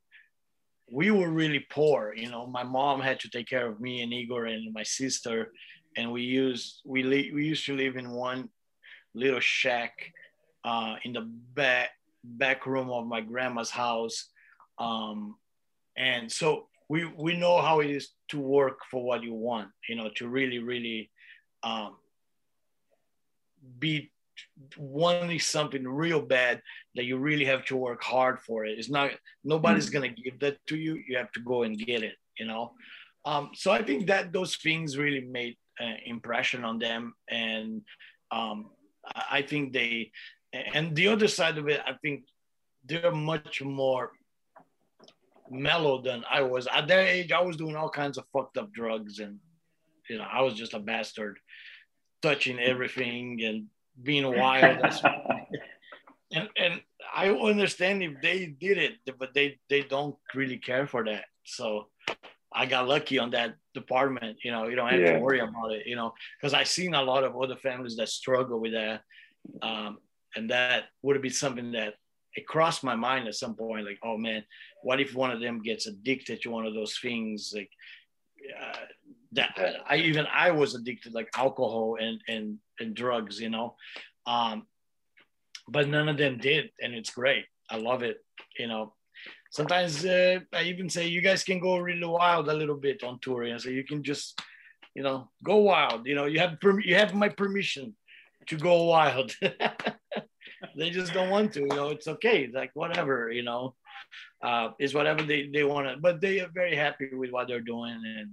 we 0.90 1.10
were 1.10 1.30
really 1.30 1.66
poor. 1.70 2.14
You 2.16 2.30
know, 2.30 2.46
my 2.46 2.62
mom 2.62 3.00
had 3.00 3.20
to 3.20 3.30
take 3.30 3.48
care 3.48 3.66
of 3.66 3.80
me 3.80 4.02
and 4.02 4.12
Igor 4.12 4.46
and 4.46 4.72
my 4.72 4.82
sister, 4.82 5.52
and 5.96 6.12
we 6.12 6.22
used 6.22 6.82
we 6.84 7.02
li- 7.02 7.32
we 7.34 7.46
used 7.46 7.66
to 7.66 7.76
live 7.76 7.96
in 7.96 8.10
one 8.10 8.48
little 9.14 9.40
shack 9.40 9.92
uh, 10.64 10.96
in 11.04 11.12
the 11.12 11.22
back 11.54 11.90
back 12.24 12.66
room 12.66 12.90
of 12.90 13.06
my 13.06 13.20
grandma's 13.20 13.70
house 13.70 14.28
um, 14.78 15.36
and 15.96 16.30
so 16.30 16.68
we 16.88 17.04
we 17.04 17.36
know 17.36 17.60
how 17.60 17.80
it 17.80 17.90
is 17.90 18.10
to 18.28 18.38
work 18.38 18.80
for 18.90 19.04
what 19.04 19.22
you 19.22 19.34
want 19.34 19.68
you 19.88 19.96
know 19.96 20.10
to 20.16 20.28
really 20.28 20.58
really 20.58 21.10
um, 21.62 21.96
be 23.78 24.10
wanting 24.76 25.38
something 25.40 25.86
real 25.86 26.22
bad 26.22 26.62
that 26.94 27.04
you 27.04 27.18
really 27.18 27.44
have 27.44 27.64
to 27.64 27.76
work 27.76 28.02
hard 28.02 28.40
for 28.40 28.64
it. 28.64 28.78
It's 28.78 28.90
not 28.90 29.10
nobody's 29.44 29.86
mm-hmm. 29.86 29.98
going 29.98 30.14
to 30.14 30.22
give 30.22 30.40
that 30.40 30.58
to 30.68 30.76
you. 30.76 31.02
You 31.06 31.16
have 31.16 31.32
to 31.32 31.40
go 31.40 31.64
and 31.64 31.76
get 31.78 32.02
it 32.02 32.14
you 32.38 32.46
know? 32.46 32.72
Um, 33.24 33.50
so 33.54 33.70
i 33.70 33.82
think 33.82 34.06
that 34.06 34.32
those 34.32 34.56
things 34.56 34.96
really 34.96 35.20
made 35.20 35.56
an 35.78 35.98
impression 36.06 36.64
on 36.64 36.78
them. 36.78 37.14
And 37.28 37.82
um, 38.30 38.70
i 39.30 39.42
think 39.42 39.72
they 39.72 40.10
and 40.52 40.94
the 40.94 41.08
other 41.08 41.28
side 41.28 41.56
of 41.56 41.68
it 41.68 41.80
i 41.86 41.94
think 42.02 42.24
they're 42.84 43.12
much 43.12 43.62
more 43.62 44.12
mellow 45.50 46.02
than 46.02 46.24
I 46.30 46.42
was. 46.42 46.66
At 46.66 46.88
that 46.88 47.06
age, 47.06 47.32
I 47.32 47.42
was 47.42 47.56
doing 47.56 47.76
all 47.76 47.90
kinds 47.90 48.18
of 48.18 48.24
fucked 48.32 48.58
up 48.58 48.72
drugs, 48.72 49.18
and 49.18 49.38
you 50.08 50.18
know, 50.18 50.26
I 50.30 50.42
was 50.42 50.54
just 50.54 50.74
a 50.74 50.78
bastard, 50.78 51.38
touching 52.22 52.58
everything 52.58 53.42
and 53.42 53.66
being 54.02 54.26
wild. 54.26 54.78
and 56.32 56.48
and 56.56 56.80
I 57.14 57.30
understand 57.30 58.02
if 58.02 58.20
they 58.22 58.46
did 58.46 58.78
it, 58.78 59.18
but 59.18 59.34
they 59.34 59.58
they 59.68 59.82
don't 59.82 60.16
really 60.34 60.58
care 60.58 60.86
for 60.86 61.04
that. 61.04 61.24
So 61.44 61.88
I 62.52 62.66
got 62.66 62.88
lucky 62.88 63.18
on 63.18 63.30
that 63.30 63.56
department. 63.74 64.38
You 64.44 64.52
know, 64.52 64.68
you 64.68 64.76
don't 64.76 64.90
have 64.90 65.00
yeah. 65.00 65.12
to 65.14 65.18
worry 65.20 65.40
about 65.40 65.72
it. 65.72 65.86
You 65.86 65.96
know, 65.96 66.12
because 66.40 66.54
I've 66.54 66.68
seen 66.68 66.94
a 66.94 67.02
lot 67.02 67.24
of 67.24 67.36
other 67.36 67.56
families 67.56 67.96
that 67.96 68.08
struggle 68.08 68.60
with 68.60 68.72
that, 68.72 69.02
um, 69.62 69.98
and 70.34 70.50
that 70.50 70.84
would 71.02 71.20
be 71.22 71.30
something 71.30 71.72
that 71.72 71.94
it 72.34 72.46
crossed 72.46 72.84
my 72.84 72.94
mind 72.94 73.26
at 73.28 73.34
some 73.34 73.54
point. 73.54 73.86
Like, 73.86 73.98
oh 74.02 74.16
man, 74.16 74.44
what 74.82 75.00
if 75.00 75.14
one 75.14 75.30
of 75.30 75.40
them 75.40 75.62
gets 75.62 75.86
addicted 75.86 76.42
to 76.42 76.50
one 76.50 76.66
of 76.66 76.74
those 76.74 76.98
things? 77.00 77.52
Like 77.54 77.70
uh, 78.60 78.76
that, 79.32 79.58
I 79.88 79.96
even 79.96 80.26
I 80.32 80.50
was 80.50 80.74
addicted, 80.74 81.14
like 81.14 81.28
alcohol 81.36 81.96
and 82.00 82.20
and 82.28 82.58
and 82.80 82.94
drugs. 82.94 83.40
You 83.40 83.50
know, 83.50 83.76
um, 84.26 84.66
but 85.68 85.88
none 85.88 86.08
of 86.08 86.16
them 86.16 86.38
did, 86.38 86.70
and 86.80 86.94
it's 86.94 87.10
great. 87.10 87.44
I 87.70 87.76
love 87.76 88.02
it. 88.02 88.24
You 88.58 88.68
know, 88.68 88.94
sometimes 89.50 90.04
uh, 90.04 90.40
I 90.52 90.62
even 90.62 90.88
say 90.88 91.06
you 91.06 91.20
guys 91.20 91.44
can 91.44 91.60
go 91.60 91.78
really 91.78 92.06
wild 92.06 92.48
a 92.48 92.54
little 92.54 92.76
bit 92.76 93.02
on 93.02 93.18
tour, 93.20 93.42
and 93.42 93.60
so 93.60 93.70
you 93.70 93.84
can 93.84 94.02
just, 94.02 94.40
you 94.94 95.02
know, 95.02 95.30
go 95.44 95.56
wild. 95.56 96.06
You 96.06 96.14
know, 96.14 96.26
you 96.26 96.38
have 96.40 96.60
per- 96.60 96.80
you 96.80 96.94
have 96.94 97.14
my 97.14 97.28
permission 97.28 97.94
to 98.46 98.56
go 98.56 98.84
wild. 98.84 99.34
they 100.76 100.90
just 100.90 101.12
don't 101.12 101.30
want 101.30 101.52
to. 101.54 101.60
You 101.60 101.68
know, 101.68 101.88
it's 101.88 102.08
okay. 102.08 102.44
It's 102.44 102.54
like 102.54 102.70
whatever. 102.74 103.30
You 103.30 103.42
know, 103.42 103.74
uh, 104.42 104.70
is 104.78 104.94
whatever 104.94 105.22
they 105.22 105.48
they 105.52 105.64
want 105.64 105.88
to. 105.88 105.96
But 106.00 106.20
they 106.20 106.40
are 106.40 106.50
very 106.52 106.76
happy 106.76 107.08
with 107.12 107.30
what 107.30 107.48
they're 107.48 107.60
doing, 107.60 108.00
and 108.04 108.30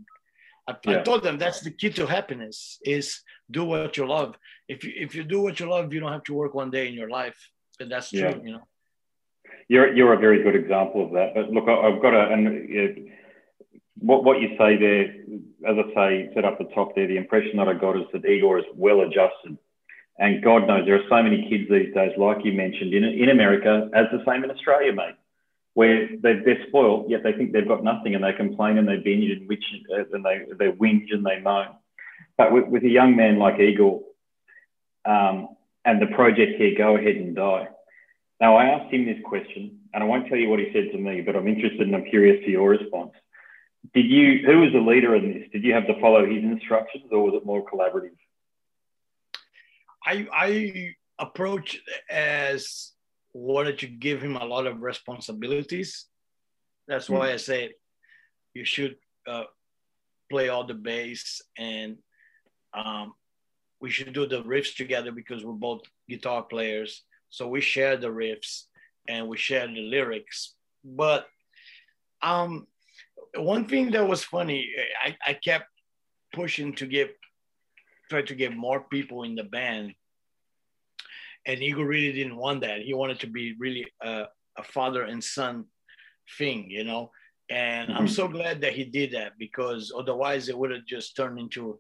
I, 0.68 0.76
yeah. 0.86 1.00
I, 1.00 1.04
told 1.04 1.24
them 1.24 1.38
that's 1.38 1.62
the 1.62 1.72
key 1.72 1.90
to 1.92 2.08
happiness 2.08 2.80
is 2.84 3.22
do 3.52 3.66
what 3.66 3.98
you 3.98 4.08
love. 4.08 4.36
If 4.68 4.84
you 4.84 4.94
if 4.96 5.16
you 5.16 5.24
do 5.24 5.42
what 5.42 5.60
you 5.60 5.70
love, 5.70 5.94
you 5.94 6.00
don't 6.00 6.12
have 6.12 6.24
to 6.26 6.34
work 6.34 6.54
one 6.54 6.72
day 6.72 6.88
in 6.88 6.94
your 6.94 7.10
life. 7.10 7.38
And 7.80 7.92
that's 7.92 8.10
true, 8.10 8.20
yeah. 8.20 8.38
you 8.44 8.52
know. 8.54 8.68
You're 9.68 9.94
you're 9.96 10.14
a 10.14 10.18
very 10.18 10.44
good 10.44 10.56
example 10.56 11.06
of 11.06 11.12
that. 11.14 11.34
But 11.36 11.50
look, 11.52 11.68
I, 11.68 11.90
have 11.90 12.02
got 12.02 12.14
a 12.14 12.32
and 12.34 13.10
what 13.98 14.24
what 14.24 14.42
you 14.42 14.50
say 14.58 14.78
there, 14.78 15.04
as 15.68 15.78
I 15.78 15.94
say, 15.94 16.30
set 16.34 16.46
up 16.46 16.58
the 16.58 16.66
top 16.76 16.96
there. 16.96 17.08
The 17.08 17.18
impression 17.18 17.58
that 17.58 17.68
I 17.68 17.74
got 17.74 17.98
is 17.98 18.06
that 18.14 18.26
Igor 18.26 18.60
is 18.60 18.66
well 18.76 19.02
adjusted, 19.02 19.58
and 20.18 20.44
God 20.44 20.68
knows 20.68 20.86
there 20.86 20.96
are 20.96 21.10
so 21.10 21.22
many 21.22 21.48
kids 21.50 21.70
these 21.70 21.94
days, 21.94 22.12
like 22.18 22.46
you 22.46 22.54
mentioned, 22.54 22.94
in 22.94 23.04
in 23.04 23.30
America, 23.30 23.90
as 23.94 24.06
the 24.12 24.24
same 24.26 24.44
in 24.44 24.52
Australia, 24.52 24.94
mate 24.94 25.16
where 25.76 26.08
they, 26.24 26.34
they're 26.44 26.66
spoiled, 26.68 27.10
yet 27.10 27.22
they 27.22 27.34
think 27.34 27.52
they've 27.52 27.68
got 27.68 27.84
nothing 27.84 28.16
and 28.16 28.24
they 28.24 28.32
complain 28.34 28.78
and 28.78 28.88
they 28.88 28.96
binge 28.96 29.30
and 29.30 29.48
which 29.48 29.64
uh, 29.94 30.04
and 30.14 30.26
they, 30.26 30.46
they 30.58 30.72
whinge 30.72 31.12
and 31.12 31.26
they 31.26 31.40
moan. 31.40 31.68
But 32.38 32.54
with, 32.54 32.68
with 32.68 32.84
a 32.84 32.90
young 32.90 33.16
man 33.16 33.38
like 33.38 33.60
Igor 33.60 34.02
um, 35.04 35.50
and 35.84 36.02
the 36.02 36.16
project 36.16 36.54
here, 36.58 36.78
Go 36.78 36.96
Ahead 36.96 37.18
and 37.18 37.36
Die. 37.36 37.68
Now, 38.40 38.56
I 38.56 38.66
asked 38.66 38.94
him 38.94 39.06
this 39.06 39.22
question 39.26 39.80
and 39.94 40.02
I 40.02 40.08
won't 40.08 40.28
tell 40.28 40.38
you 40.38 40.50
what 40.50 40.60
he 40.60 40.72
said 40.74 40.92
to 40.94 40.98
me, 40.98 41.22
but 41.22 41.36
I'm 41.36 41.48
interested 41.48 41.82
and 41.82 41.96
I'm 41.96 42.06
curious 42.06 42.44
to 42.46 42.52
your 42.52 42.70
response. 42.70 43.12
Did 43.94 44.06
you, 44.06 44.46
who 44.46 44.62
was 44.62 44.72
the 44.72 44.80
leader 44.80 45.14
in 45.16 45.34
this? 45.34 45.50
Did 45.52 45.64
you 45.66 45.74
have 45.74 45.88
to 45.88 46.00
follow 46.00 46.26
his 46.26 46.44
instructions 46.44 47.06
or 47.12 47.22
was 47.22 47.34
it 47.36 47.46
more 47.46 47.64
collaborative? 47.66 48.16
I, 50.06 50.28
I 50.34 50.96
approach 51.20 51.82
as 52.10 52.92
wanted 53.34 53.80
to 53.80 53.88
give 53.88 54.22
him 54.22 54.36
a 54.36 54.46
lot 54.46 54.68
of 54.68 54.82
responsibilities. 54.82 56.06
That's 56.88 57.10
why 57.10 57.32
I 57.32 57.38
said 57.38 57.72
you 58.54 58.64
should 58.64 58.96
uh, 59.28 59.44
play 60.30 60.50
all 60.50 60.66
the 60.66 60.74
bass 60.74 61.42
and 61.58 61.98
um, 62.74 63.14
we 63.82 63.90
should 63.90 64.14
do 64.14 64.26
the 64.26 64.44
riffs 64.44 64.76
together 64.76 65.12
because 65.12 65.44
we're 65.44 65.54
both 65.54 65.82
guitar 66.10 66.44
players. 66.44 67.04
So 67.30 67.48
we 67.48 67.62
share 67.62 67.98
the 67.98 68.08
riffs 68.08 68.64
and 69.08 69.28
we 69.28 69.38
share 69.38 69.68
the 69.68 69.82
lyrics. 69.82 70.54
But 70.84 71.28
um, 72.22 72.68
one 73.36 73.66
thing 73.68 73.92
that 73.92 74.08
was 74.08 74.24
funny, 74.24 74.72
I, 75.04 75.18
I 75.26 75.34
kept 75.34 75.68
pushing 76.34 76.74
to 76.76 76.86
get, 76.86 77.16
try 78.10 78.22
to 78.22 78.36
get 78.36 78.56
more 78.56 78.82
people 78.82 79.24
in 79.24 79.36
the 79.36 79.44
band 79.44 79.94
and 81.46 81.62
Igor 81.62 81.86
really 81.86 82.12
didn't 82.12 82.38
want 82.38 82.62
that. 82.62 82.82
He 82.82 82.94
wanted 82.94 83.20
to 83.22 83.28
be 83.28 83.56
really 83.60 83.86
a, 84.02 84.26
a 84.58 84.64
father 84.64 85.04
and 85.04 85.24
son 85.24 85.66
thing, 86.38 86.70
you 86.70 86.84
know. 86.84 87.12
And 87.50 87.90
mm-hmm. 87.90 88.00
I'm 88.00 88.08
so 88.08 88.28
glad 88.28 88.62
that 88.62 88.74
he 88.74 88.86
did 88.86 89.12
that 89.12 89.34
because 89.38 89.94
otherwise 89.96 90.50
it 90.50 90.58
would 90.58 90.72
have 90.72 90.86
just 90.86 91.16
turned 91.16 91.38
into 91.38 91.80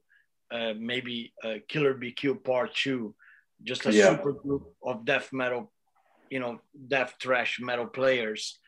uh, 0.51 0.73
maybe 0.77 1.33
a 1.43 1.59
Killer 1.67 1.99
Killed 2.15 2.43
Part 2.43 2.75
Two, 2.75 3.15
just 3.63 3.85
a 3.87 3.91
yeah. 3.91 4.11
super 4.11 4.33
group 4.33 4.73
of 4.83 5.03
death 5.05 5.29
metal, 5.33 5.71
you 6.29 6.39
know, 6.39 6.59
death 6.87 7.15
thrash 7.19 7.59
metal 7.59 7.87
players. 7.87 8.59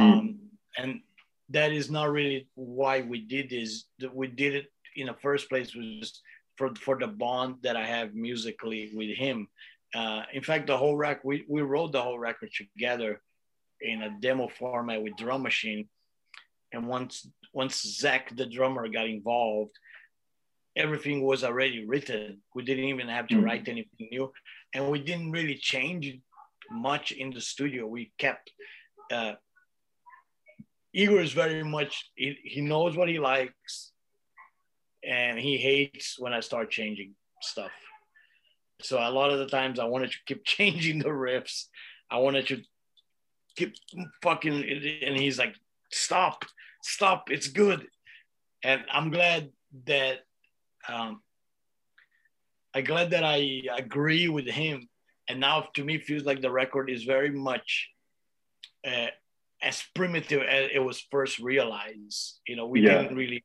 Mm-hmm. 0.00 0.18
Um, 0.18 0.38
and 0.76 1.00
that 1.50 1.70
is 1.70 1.90
not 1.90 2.10
really 2.10 2.48
why 2.54 3.02
we 3.02 3.20
did 3.20 3.50
this. 3.50 3.84
We 4.12 4.26
did 4.26 4.54
it 4.54 4.72
in 4.96 5.06
the 5.06 5.14
first 5.14 5.48
place 5.48 5.74
was 5.74 5.86
just 6.00 6.22
for 6.56 6.74
for 6.74 6.98
the 6.98 7.06
bond 7.06 7.56
that 7.62 7.76
I 7.76 7.84
have 7.84 8.14
musically 8.14 8.90
with 8.94 9.16
him 9.16 9.48
uh, 9.94 10.22
in 10.32 10.42
fact, 10.42 10.66
the 10.66 10.76
whole 10.76 10.96
record, 10.96 11.22
we, 11.24 11.44
we 11.48 11.62
wrote 11.62 11.92
the 11.92 12.02
whole 12.02 12.18
record 12.18 12.50
together 12.54 13.20
in 13.80 14.02
a 14.02 14.16
demo 14.20 14.48
format 14.48 15.02
with 15.02 15.16
drum 15.16 15.42
machine. 15.42 15.88
And 16.72 16.86
once, 16.86 17.28
once 17.52 17.82
Zach, 17.82 18.34
the 18.34 18.46
drummer 18.46 18.88
got 18.88 19.06
involved, 19.06 19.72
everything 20.76 21.22
was 21.22 21.44
already 21.44 21.84
written. 21.84 22.40
We 22.54 22.64
didn't 22.64 22.84
even 22.84 23.08
have 23.08 23.26
to 23.28 23.34
mm-hmm. 23.34 23.44
write 23.44 23.68
anything 23.68 24.08
new. 24.10 24.32
And 24.72 24.88
we 24.88 24.98
didn't 24.98 25.32
really 25.32 25.56
change 25.56 26.18
much 26.70 27.12
in 27.12 27.30
the 27.30 27.40
studio. 27.42 27.86
We 27.86 28.12
kept, 28.16 28.50
uh, 29.10 29.34
Igor 30.94 31.20
is 31.20 31.32
very 31.32 31.62
much, 31.62 32.10
he, 32.14 32.38
he 32.42 32.62
knows 32.62 32.96
what 32.96 33.08
he 33.10 33.18
likes 33.18 33.91
and 35.04 35.38
he 35.38 35.56
hates 35.56 36.16
when 36.18 36.32
I 36.32 36.40
start 36.40 36.70
changing 36.70 37.14
stuff. 37.40 37.72
So 38.80 38.98
a 38.98 39.10
lot 39.10 39.30
of 39.30 39.38
the 39.38 39.46
times 39.46 39.78
I 39.78 39.84
wanted 39.84 40.12
to 40.12 40.18
keep 40.26 40.44
changing 40.44 40.98
the 40.98 41.08
riffs. 41.08 41.66
I 42.10 42.18
wanted 42.18 42.46
to 42.48 42.62
keep 43.56 43.74
fucking, 44.22 44.64
and 45.02 45.16
he's 45.16 45.38
like, 45.38 45.54
stop, 45.90 46.44
stop, 46.82 47.30
it's 47.30 47.48
good. 47.48 47.86
And 48.62 48.82
I'm 48.92 49.10
glad 49.10 49.50
that, 49.86 50.20
um, 50.88 51.22
I'm 52.74 52.84
glad 52.84 53.10
that 53.10 53.24
I 53.24 53.62
agree 53.76 54.28
with 54.28 54.46
him. 54.46 54.88
And 55.28 55.40
now 55.40 55.68
to 55.74 55.84
me, 55.84 55.98
feels 55.98 56.24
like 56.24 56.40
the 56.40 56.50
record 56.50 56.90
is 56.90 57.04
very 57.04 57.30
much 57.30 57.90
uh, 58.86 59.08
as 59.62 59.82
primitive 59.94 60.42
as 60.42 60.70
it 60.74 60.80
was 60.80 61.00
first 61.10 61.38
realized. 61.38 62.40
You 62.46 62.56
know, 62.56 62.66
we 62.66 62.80
yeah. 62.80 63.02
didn't 63.02 63.16
really, 63.16 63.44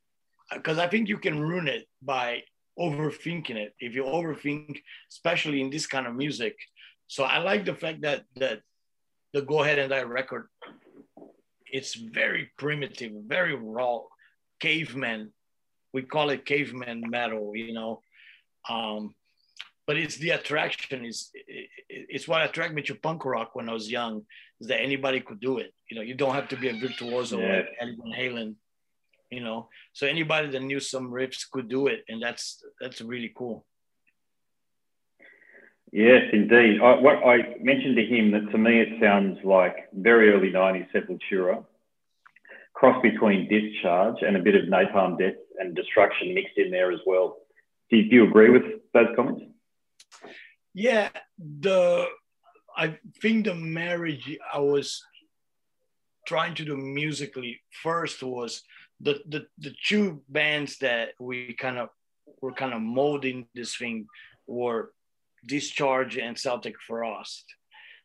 because 0.53 0.77
I 0.77 0.87
think 0.87 1.07
you 1.07 1.17
can 1.17 1.39
ruin 1.39 1.67
it 1.67 1.87
by 2.01 2.43
overthinking 2.79 3.55
it 3.55 3.73
if 3.79 3.95
you 3.95 4.03
overthink 4.03 4.79
especially 5.11 5.61
in 5.61 5.69
this 5.69 5.87
kind 5.87 6.07
of 6.07 6.15
music. 6.15 6.55
So 7.07 7.23
i 7.23 7.37
like 7.37 7.65
the 7.65 7.73
fact 7.73 8.01
that 8.01 8.23
that 8.35 8.61
the 9.33 9.41
go 9.41 9.63
ahead 9.63 9.79
and 9.79 9.89
die 9.89 10.03
record 10.03 10.47
it's 11.65 11.95
very 11.95 12.51
primitive 12.57 13.11
very 13.25 13.55
raw 13.55 13.99
caveman 14.59 15.31
we 15.93 16.01
call 16.01 16.29
it 16.29 16.45
caveman 16.45 17.01
metal 17.09 17.55
you 17.55 17.73
know? 17.73 18.01
Um, 18.69 19.15
but 19.85 19.95
it's 19.95 20.17
the 20.17 20.31
attraction 20.31 21.05
is 21.05 21.31
it's 21.89 22.27
what 22.27 22.43
attracted 22.43 22.75
me 22.75 22.81
to 22.83 22.95
punk 22.95 23.23
rock 23.25 23.55
when 23.55 23.69
i 23.69 23.73
was 23.73 23.89
young 23.89 24.25
is 24.59 24.67
that 24.67 24.81
anybody 24.81 25.19
could 25.19 25.39
do 25.39 25.57
it. 25.59 25.73
You 25.89 25.97
know 25.97 26.03
you 26.03 26.15
don't 26.15 26.33
have 26.33 26.49
to 26.49 26.57
be 26.57 26.69
a 26.69 26.73
virtuoso 26.73 27.39
yeah. 27.39 27.57
like 27.57 27.69
Eddie 27.79 27.97
Van 28.01 28.13
Halen 28.19 28.55
you 29.29 29.41
know? 29.41 29.69
So 29.93 30.07
anybody 30.07 30.49
that 30.49 30.61
knew 30.61 30.79
some 30.79 31.11
riffs 31.11 31.49
could 31.51 31.69
do 31.69 31.87
it 31.87 32.03
and 32.07 32.21
that's 32.21 32.63
that's 32.79 33.01
really 33.01 33.31
cool. 33.35 33.65
Yes 35.91 36.23
indeed. 36.33 36.81
I, 36.81 36.95
what 36.99 37.17
i 37.25 37.55
mentioned 37.61 37.95
to 37.95 38.05
him 38.05 38.31
that 38.31 38.51
to 38.51 38.57
me 38.57 38.81
it 38.81 38.99
sounds 39.01 39.37
like 39.43 39.75
very 39.93 40.31
early 40.31 40.51
90s 40.51 40.87
sepultura 40.93 41.63
cross 42.73 43.01
between 43.01 43.49
discharge 43.49 44.17
and 44.21 44.37
a 44.37 44.39
bit 44.39 44.53
of 44.55 44.65
napalm 44.65 45.17
death 45.17 45.33
and 45.59 45.75
destruction 45.75 46.35
mixed 46.35 46.57
in 46.57 46.69
there 46.69 46.91
as 46.91 46.99
well. 47.07 47.37
Do 47.89 47.97
you, 47.97 48.09
do 48.09 48.15
you 48.17 48.23
agree 48.27 48.51
with 48.51 48.63
those 48.93 49.07
comments? 49.15 49.43
Yeah 50.73 51.09
the 51.39 52.05
i 52.75 52.97
think 53.21 53.45
the 53.45 53.55
marriage 53.55 54.37
i 54.53 54.59
was 54.59 55.03
trying 56.27 56.53
to 56.55 56.65
do 56.65 56.75
musically 56.75 57.61
first 57.83 58.21
was 58.23 58.63
the 58.99 59.21
the 59.27 59.47
the 59.59 59.73
two 59.85 60.21
bands 60.29 60.77
that 60.79 61.09
we 61.19 61.53
kind 61.53 61.77
of 61.77 61.89
were 62.41 62.53
kind 62.53 62.73
of 62.73 62.81
molding 62.81 63.47
this 63.53 63.75
thing 63.75 64.07
were 64.47 64.91
Discharge 65.45 66.17
and 66.17 66.37
Celtic 66.37 66.75
Frost. 66.85 67.45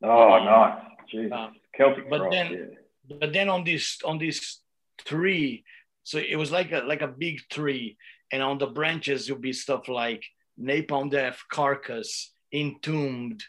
Oh, 0.02 0.32
um, 0.32 0.44
nice. 0.44 1.32
Um, 1.32 1.52
Celtic 1.76 2.10
but 2.10 2.18
Frost, 2.18 2.32
then, 2.32 2.52
yeah. 2.52 3.16
but 3.18 3.32
then 3.32 3.48
on 3.48 3.64
this 3.64 3.98
on 4.04 4.18
this 4.18 4.60
tree, 5.04 5.64
so 6.02 6.18
it 6.18 6.36
was 6.36 6.50
like 6.50 6.72
a 6.72 6.80
like 6.80 7.02
a 7.02 7.08
big 7.08 7.40
tree, 7.50 7.96
and 8.30 8.42
on 8.42 8.58
the 8.58 8.66
branches 8.66 9.30
would 9.30 9.40
be 9.40 9.52
stuff 9.52 9.88
like 9.88 10.24
Napalm 10.60 11.10
Death, 11.10 11.42
Carcass, 11.50 12.32
Entombed, 12.52 13.42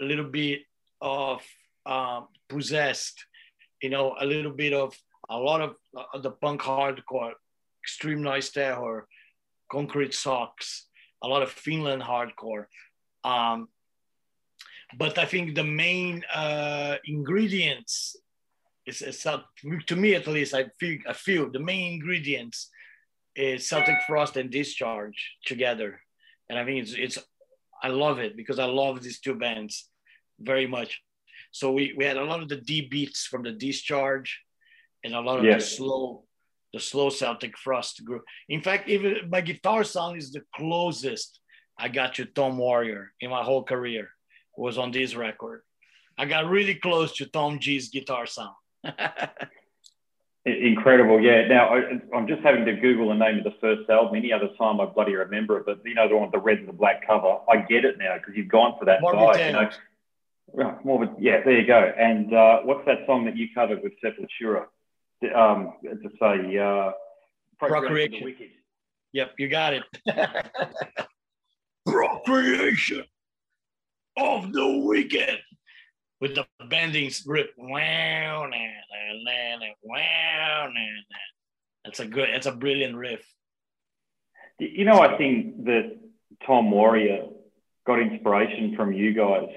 a 0.00 0.04
little 0.04 0.30
bit 0.30 0.60
of 1.00 1.42
um, 1.84 2.28
Possessed, 2.48 3.24
you 3.82 3.90
know, 3.90 4.14
a 4.20 4.24
little 4.24 4.52
bit 4.52 4.72
of 4.72 4.96
a 5.30 5.38
lot 5.38 5.60
of 5.60 5.74
uh, 5.96 6.18
the 6.18 6.30
punk 6.30 6.60
hardcore, 6.62 7.32
Extreme 7.82 8.22
Noise 8.22 8.50
Terror, 8.50 9.06
Concrete 9.70 10.14
Sox, 10.14 10.86
a 11.22 11.28
lot 11.28 11.42
of 11.42 11.50
Finland 11.50 12.02
hardcore. 12.02 12.66
Um, 13.24 13.68
but 14.98 15.18
I 15.18 15.24
think 15.24 15.54
the 15.54 15.64
main 15.64 16.22
uh, 16.32 16.96
ingredients 17.04 18.16
is, 18.86 19.02
is, 19.02 19.26
to 19.86 19.96
me 19.96 20.14
at 20.14 20.26
least 20.28 20.54
I 20.54 20.66
feel 20.78 20.98
I 21.08 21.12
feel 21.12 21.50
the 21.50 21.58
main 21.58 21.94
ingredients 21.94 22.70
is 23.34 23.68
Celtic 23.68 23.96
Frost 24.06 24.36
and 24.36 24.50
Discharge 24.50 25.36
together, 25.44 26.00
and 26.48 26.58
I 26.58 26.64
think 26.64 26.82
it's 26.82 26.92
it's 26.92 27.18
I 27.82 27.88
love 27.88 28.18
it 28.20 28.36
because 28.36 28.58
I 28.58 28.66
love 28.66 29.02
these 29.02 29.20
two 29.20 29.34
bands 29.34 29.88
very 30.38 30.66
much. 30.66 31.02
So 31.50 31.72
we, 31.72 31.94
we 31.96 32.04
had 32.04 32.16
a 32.16 32.24
lot 32.24 32.42
of 32.42 32.48
the 32.48 32.56
D 32.56 32.88
beats 32.88 33.26
from 33.26 33.42
the 33.42 33.52
Discharge, 33.52 34.42
and 35.04 35.14
a 35.14 35.20
lot 35.20 35.38
of 35.38 35.44
the 35.44 35.60
slow 35.60 36.24
the 36.72 36.80
slow 36.80 37.08
Celtic 37.08 37.56
Frost 37.56 38.04
group. 38.04 38.22
In 38.48 38.60
fact, 38.60 38.88
even 38.88 39.30
my 39.30 39.40
guitar 39.40 39.84
sound 39.84 40.18
is 40.18 40.32
the 40.32 40.42
closest 40.54 41.40
I 41.78 41.88
got 41.88 42.14
to 42.14 42.24
Tom 42.24 42.58
Warrior 42.58 43.12
in 43.20 43.30
my 43.30 43.42
whole 43.42 43.62
career 43.62 44.10
was 44.56 44.78
on 44.78 44.90
this 44.90 45.14
record. 45.14 45.62
I 46.18 46.24
got 46.24 46.48
really 46.48 46.74
close 46.74 47.12
to 47.16 47.26
Tom 47.26 47.58
G's 47.60 47.90
guitar 47.90 48.26
sound. 48.26 48.54
Incredible, 50.46 51.20
yeah. 51.20 51.48
Now 51.48 51.74
I, 51.74 52.16
am 52.16 52.28
just 52.28 52.40
having 52.42 52.64
to 52.66 52.74
Google 52.74 53.08
the 53.08 53.14
name 53.14 53.38
of 53.38 53.44
the 53.44 53.54
first 53.60 53.90
album. 53.90 54.14
Any 54.14 54.32
other 54.32 54.48
time 54.56 54.80
I 54.80 54.86
bloody 54.86 55.14
remember 55.14 55.58
it, 55.58 55.66
but 55.66 55.80
you 55.84 55.94
know 55.94 56.08
the 56.08 56.14
one 56.14 56.24
with 56.24 56.32
the 56.32 56.38
red 56.38 56.58
and 56.58 56.68
the 56.68 56.72
black 56.72 57.06
cover. 57.06 57.38
I 57.50 57.56
get 57.58 57.84
it 57.84 57.98
now 57.98 58.16
because 58.16 58.34
you've 58.36 58.48
gone 58.48 58.76
for 58.78 58.84
that 58.84 59.00
Morbid 59.02 59.44
You 59.44 59.52
know? 59.52 60.78
Morbid, 60.84 61.10
yeah. 61.18 61.42
There 61.44 61.58
you 61.58 61.66
go. 61.66 61.92
And 61.98 62.32
uh, 62.32 62.60
what's 62.62 62.86
that 62.86 62.98
song 63.06 63.24
that 63.24 63.36
you 63.36 63.48
covered 63.54 63.82
with 63.82 63.92
Sepultura? 64.02 64.66
Um, 65.34 65.74
to 65.82 66.10
say 66.20 66.58
uh, 66.58 66.92
Procreation. 67.58 68.24
Wicked. 68.24 68.50
Yep, 69.12 69.34
you 69.38 69.48
got 69.48 69.74
it. 69.74 69.82
Procreation 71.86 73.04
of 74.16 74.52
the 74.52 74.82
wicked 74.84 75.38
with 76.20 76.34
the 76.34 76.46
bending 76.68 77.10
rip. 77.26 77.50
Wow, 77.56 78.46
nah, 78.50 78.56
nah, 79.24 79.58
nah, 79.58 79.66
wow, 79.82 80.66
nah, 80.66 80.80
nah. 80.80 81.18
That's 81.84 82.00
a 82.00 82.06
good. 82.06 82.28
That's 82.32 82.46
a 82.46 82.52
brilliant 82.52 82.96
riff. 82.96 83.24
You 84.58 84.84
know, 84.84 85.00
I 85.00 85.16
think 85.16 85.64
that 85.64 85.98
Tom 86.46 86.70
Warrior 86.70 87.26
got 87.86 88.00
inspiration 88.00 88.74
from 88.76 88.92
you 88.92 89.14
guys 89.14 89.48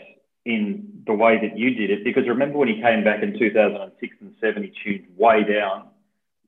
in 0.49 1.03
the 1.05 1.13
way 1.13 1.39
that 1.39 1.57
you 1.57 1.73
did 1.75 1.89
it 1.89 2.03
because 2.03 2.27
remember 2.27 2.57
when 2.57 2.67
he 2.67 2.81
came 2.81 3.03
back 3.03 3.23
in 3.23 3.37
2006 3.37 4.15
and 4.21 4.33
7 4.41 4.63
he 4.63 4.71
tuned 4.83 5.07
way 5.17 5.43
down 5.43 5.87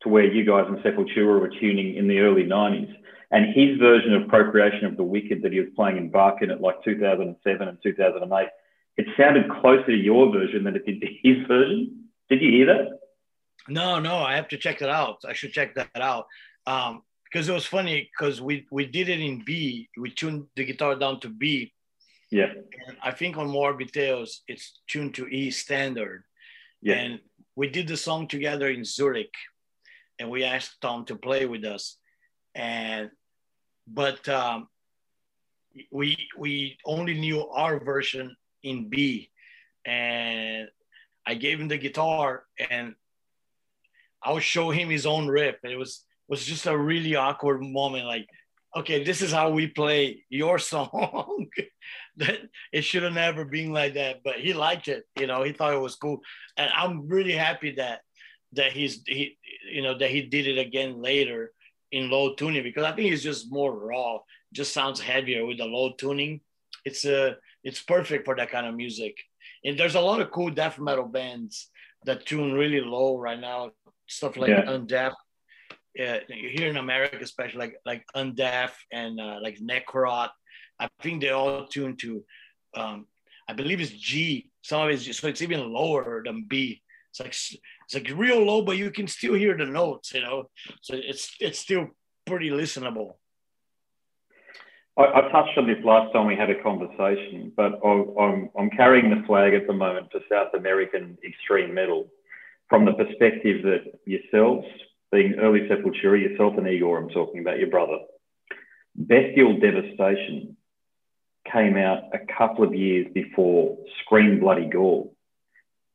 to 0.01 0.09
where 0.09 0.25
you 0.25 0.45
guys 0.45 0.65
in 0.67 0.75
Sepultura 0.77 1.39
were 1.39 1.49
tuning 1.59 1.95
in 1.95 2.07
the 2.07 2.19
early 2.19 2.43
90s 2.43 2.93
and 3.31 3.53
his 3.55 3.77
version 3.79 4.13
of 4.13 4.27
Procreation 4.27 4.85
of 4.85 4.97
the 4.97 5.03
Wicked 5.03 5.41
that 5.43 5.53
he 5.53 5.59
was 5.59 5.69
playing 5.75 5.97
in 5.97 6.09
Barkin 6.09 6.51
at 6.51 6.61
like 6.61 6.83
2007 6.83 7.67
and 7.67 7.77
2008 7.83 8.47
it 8.97 9.07
sounded 9.17 9.49
closer 9.49 9.85
to 9.87 9.95
your 9.95 10.31
version 10.31 10.63
than 10.63 10.75
it 10.75 10.85
did 10.85 11.01
to 11.01 11.07
his 11.23 11.45
version. 11.47 12.09
Did 12.29 12.41
you 12.41 12.51
hear 12.51 12.65
that? 12.67 12.99
No, 13.67 13.99
no, 13.99 14.17
I 14.17 14.35
have 14.35 14.47
to 14.49 14.57
check 14.57 14.79
that 14.79 14.89
out. 14.89 15.21
I 15.27 15.33
should 15.33 15.53
check 15.53 15.75
that 15.75 15.89
out. 15.95 16.27
Um, 16.65 17.03
because 17.23 17.47
it 17.47 17.53
was 17.53 17.65
funny 17.65 18.09
because 18.11 18.41
we 18.41 18.67
we 18.71 18.85
did 18.85 19.07
it 19.07 19.21
in 19.21 19.43
B. 19.45 19.89
We 19.97 20.11
tuned 20.11 20.47
the 20.55 20.65
guitar 20.65 20.95
down 20.95 21.19
to 21.21 21.29
B. 21.29 21.73
Yeah. 22.31 22.53
And 22.87 22.97
I 23.03 23.11
think 23.11 23.37
on 23.37 23.49
More 23.49 23.77
Tales 23.77 24.41
it's 24.47 24.79
tuned 24.87 25.13
to 25.15 25.27
E 25.27 25.51
standard. 25.51 26.23
Yeah. 26.81 26.95
And 26.95 27.19
we 27.55 27.67
did 27.67 27.87
the 27.87 27.97
song 27.97 28.27
together 28.27 28.69
in 28.69 28.83
Zurich, 28.85 29.33
and 30.17 30.29
we 30.29 30.43
asked 30.43 30.81
Tom 30.81 31.05
to 31.05 31.15
play 31.15 31.45
with 31.45 31.65
us, 31.65 31.97
and 32.55 33.11
but 33.85 34.27
um, 34.29 34.67
we 35.91 36.17
we 36.37 36.77
only 36.85 37.13
knew 37.13 37.47
our 37.47 37.79
version 37.83 38.35
in 38.63 38.89
B. 38.89 39.29
And 39.85 40.67
I 41.25 41.35
gave 41.35 41.59
him 41.59 41.67
the 41.67 41.77
guitar 41.77 42.43
and 42.69 42.95
I 44.23 44.31
would 44.31 44.43
show 44.43 44.69
him 44.69 44.89
his 44.89 45.05
own 45.05 45.27
riff. 45.27 45.57
And 45.63 45.71
it 45.71 45.77
was 45.77 46.05
was 46.27 46.45
just 46.45 46.65
a 46.67 46.77
really 46.77 47.15
awkward 47.15 47.61
moment. 47.61 48.05
Like, 48.05 48.27
okay, 48.75 49.03
this 49.03 49.21
is 49.21 49.31
how 49.31 49.49
we 49.49 49.67
play 49.67 50.23
your 50.29 50.59
song. 50.71 51.47
that 52.17 52.39
it 52.71 52.81
should 52.81 53.03
have 53.03 53.13
never 53.13 53.45
been 53.45 53.71
like 53.71 53.93
that. 53.95 54.21
But 54.23 54.39
he 54.39 54.53
liked 54.53 54.87
it, 54.87 55.05
you 55.19 55.27
know, 55.27 55.43
he 55.43 55.53
thought 55.53 55.73
it 55.73 55.79
was 55.79 55.95
cool. 55.95 56.21
And 56.57 56.69
I'm 56.75 57.07
really 57.07 57.33
happy 57.33 57.75
that 57.75 58.01
that 58.53 58.73
he's 58.73 59.01
he 59.07 59.37
you 59.71 59.81
know 59.81 59.97
that 59.97 60.09
he 60.09 60.23
did 60.23 60.45
it 60.45 60.57
again 60.57 61.01
later 61.01 61.53
in 61.91 62.09
low 62.09 62.35
tuning 62.35 62.63
because 62.63 62.83
I 62.83 62.91
think 62.93 63.11
it's 63.11 63.23
just 63.23 63.51
more 63.51 63.77
raw, 63.77 64.19
just 64.53 64.73
sounds 64.73 64.99
heavier 64.99 65.45
with 65.45 65.57
the 65.57 65.65
low 65.65 65.93
tuning. 65.93 66.41
It's 66.85 67.05
a 67.05 67.37
it's 67.63 67.81
perfect 67.81 68.25
for 68.25 68.35
that 68.35 68.49
kind 68.49 68.65
of 68.65 68.75
music. 68.75 69.17
And 69.63 69.77
there's 69.77 69.95
a 69.95 70.01
lot 70.01 70.21
of 70.21 70.31
cool 70.31 70.49
death 70.49 70.79
metal 70.79 71.05
bands 71.05 71.69
that 72.05 72.25
tune 72.25 72.53
really 72.53 72.81
low 72.81 73.17
right 73.17 73.39
now. 73.39 73.71
Stuff 74.07 74.35
like 74.35 74.49
yeah. 74.49 74.65
Undeath, 74.65 75.13
uh, 75.99 76.19
here 76.27 76.69
in 76.69 76.77
America, 76.77 77.17
especially 77.21 77.59
like 77.59 77.75
like 77.85 78.03
Undeath 78.15 78.73
and 78.91 79.19
uh, 79.19 79.39
like 79.41 79.59
Necrot. 79.59 80.29
I 80.79 80.89
think 81.01 81.21
they 81.21 81.29
all 81.29 81.67
tune 81.67 81.95
to, 81.97 82.23
um, 82.75 83.05
I 83.47 83.53
believe 83.53 83.81
it's 83.81 83.91
G. 83.91 84.49
Some 84.63 84.81
of 84.81 84.89
it's 84.89 85.03
just, 85.03 85.21
so 85.21 85.27
it's 85.27 85.41
even 85.41 85.71
lower 85.71 86.23
than 86.25 86.45
B. 86.47 86.81
It's 87.11 87.19
like 87.19 87.29
it's 87.29 87.93
like 87.93 88.17
real 88.17 88.43
low, 88.43 88.61
but 88.61 88.77
you 88.77 88.89
can 88.91 89.07
still 89.07 89.33
hear 89.33 89.57
the 89.57 89.65
notes, 89.65 90.13
you 90.13 90.21
know. 90.21 90.49
So 90.81 90.95
it's 90.95 91.35
it's 91.39 91.59
still 91.59 91.89
pretty 92.25 92.49
listenable. 92.49 93.15
I, 94.97 95.03
I, 95.03 95.21
touched 95.31 95.57
on 95.57 95.67
this 95.67 95.83
last 95.85 96.11
time 96.13 96.27
we 96.27 96.35
had 96.35 96.49
a 96.49 96.61
conversation, 96.61 97.51
but 97.55 97.79
I'm, 97.83 98.49
I'm 98.57 98.69
carrying 98.71 99.09
the 99.09 99.25
flag 99.25 99.53
at 99.53 99.65
the 99.65 99.73
moment 99.73 100.11
for 100.11 100.19
South 100.29 100.53
American 100.53 101.17
extreme 101.25 101.73
metal 101.73 102.09
from 102.69 102.85
the 102.85 102.93
perspective 102.93 103.63
that 103.63 103.99
yourselves, 104.05 104.67
being 105.11 105.35
early 105.39 105.61
Sepultura, 105.61 106.21
yourself 106.21 106.57
and 106.57 106.67
Igor, 106.67 106.97
I'm 106.97 107.09
talking 107.09 107.41
about 107.41 107.59
your 107.59 107.69
brother, 107.69 107.97
Bestial 108.95 109.59
Devastation 109.59 110.55
came 111.51 111.77
out 111.77 112.03
a 112.13 112.19
couple 112.37 112.63
of 112.63 112.73
years 112.73 113.07
before 113.13 113.77
Scream 114.03 114.39
Bloody 114.39 114.69
Gore. 114.69 115.09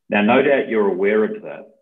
Now, 0.09 0.23
no 0.23 0.43
doubt 0.43 0.69
you're 0.69 0.89
aware 0.89 1.25
of 1.25 1.43
that. 1.43 1.73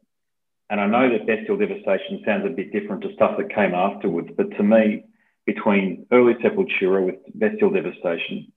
And 0.70 0.80
I 0.80 0.86
know 0.86 1.10
that 1.10 1.26
Bestial 1.26 1.56
Devastation 1.56 2.22
sounds 2.24 2.46
a 2.46 2.50
bit 2.50 2.72
different 2.72 3.02
to 3.02 3.12
stuff 3.14 3.36
that 3.36 3.54
came 3.54 3.74
afterwards, 3.74 4.28
but 4.36 4.50
to 4.56 4.62
me, 4.62 5.04
between 5.46 6.06
early 6.10 6.34
Sepultura 6.34 7.04
with 7.04 7.16
bestial 7.34 7.70
devastation, 7.70 8.50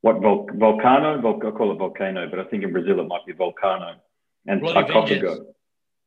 what 0.00 0.20
Vol- 0.20 0.48
Volcano, 0.54 1.20
Vol- 1.20 1.40
I 1.46 1.50
call 1.50 1.72
it 1.72 1.78
Volcano, 1.78 2.28
but 2.30 2.38
I 2.38 2.44
think 2.44 2.62
in 2.64 2.72
Brazil 2.72 3.00
it 3.00 3.06
might 3.06 3.26
be 3.26 3.32
Volcano, 3.32 3.96
and 4.46 4.62
Sarcophago. 4.62 5.46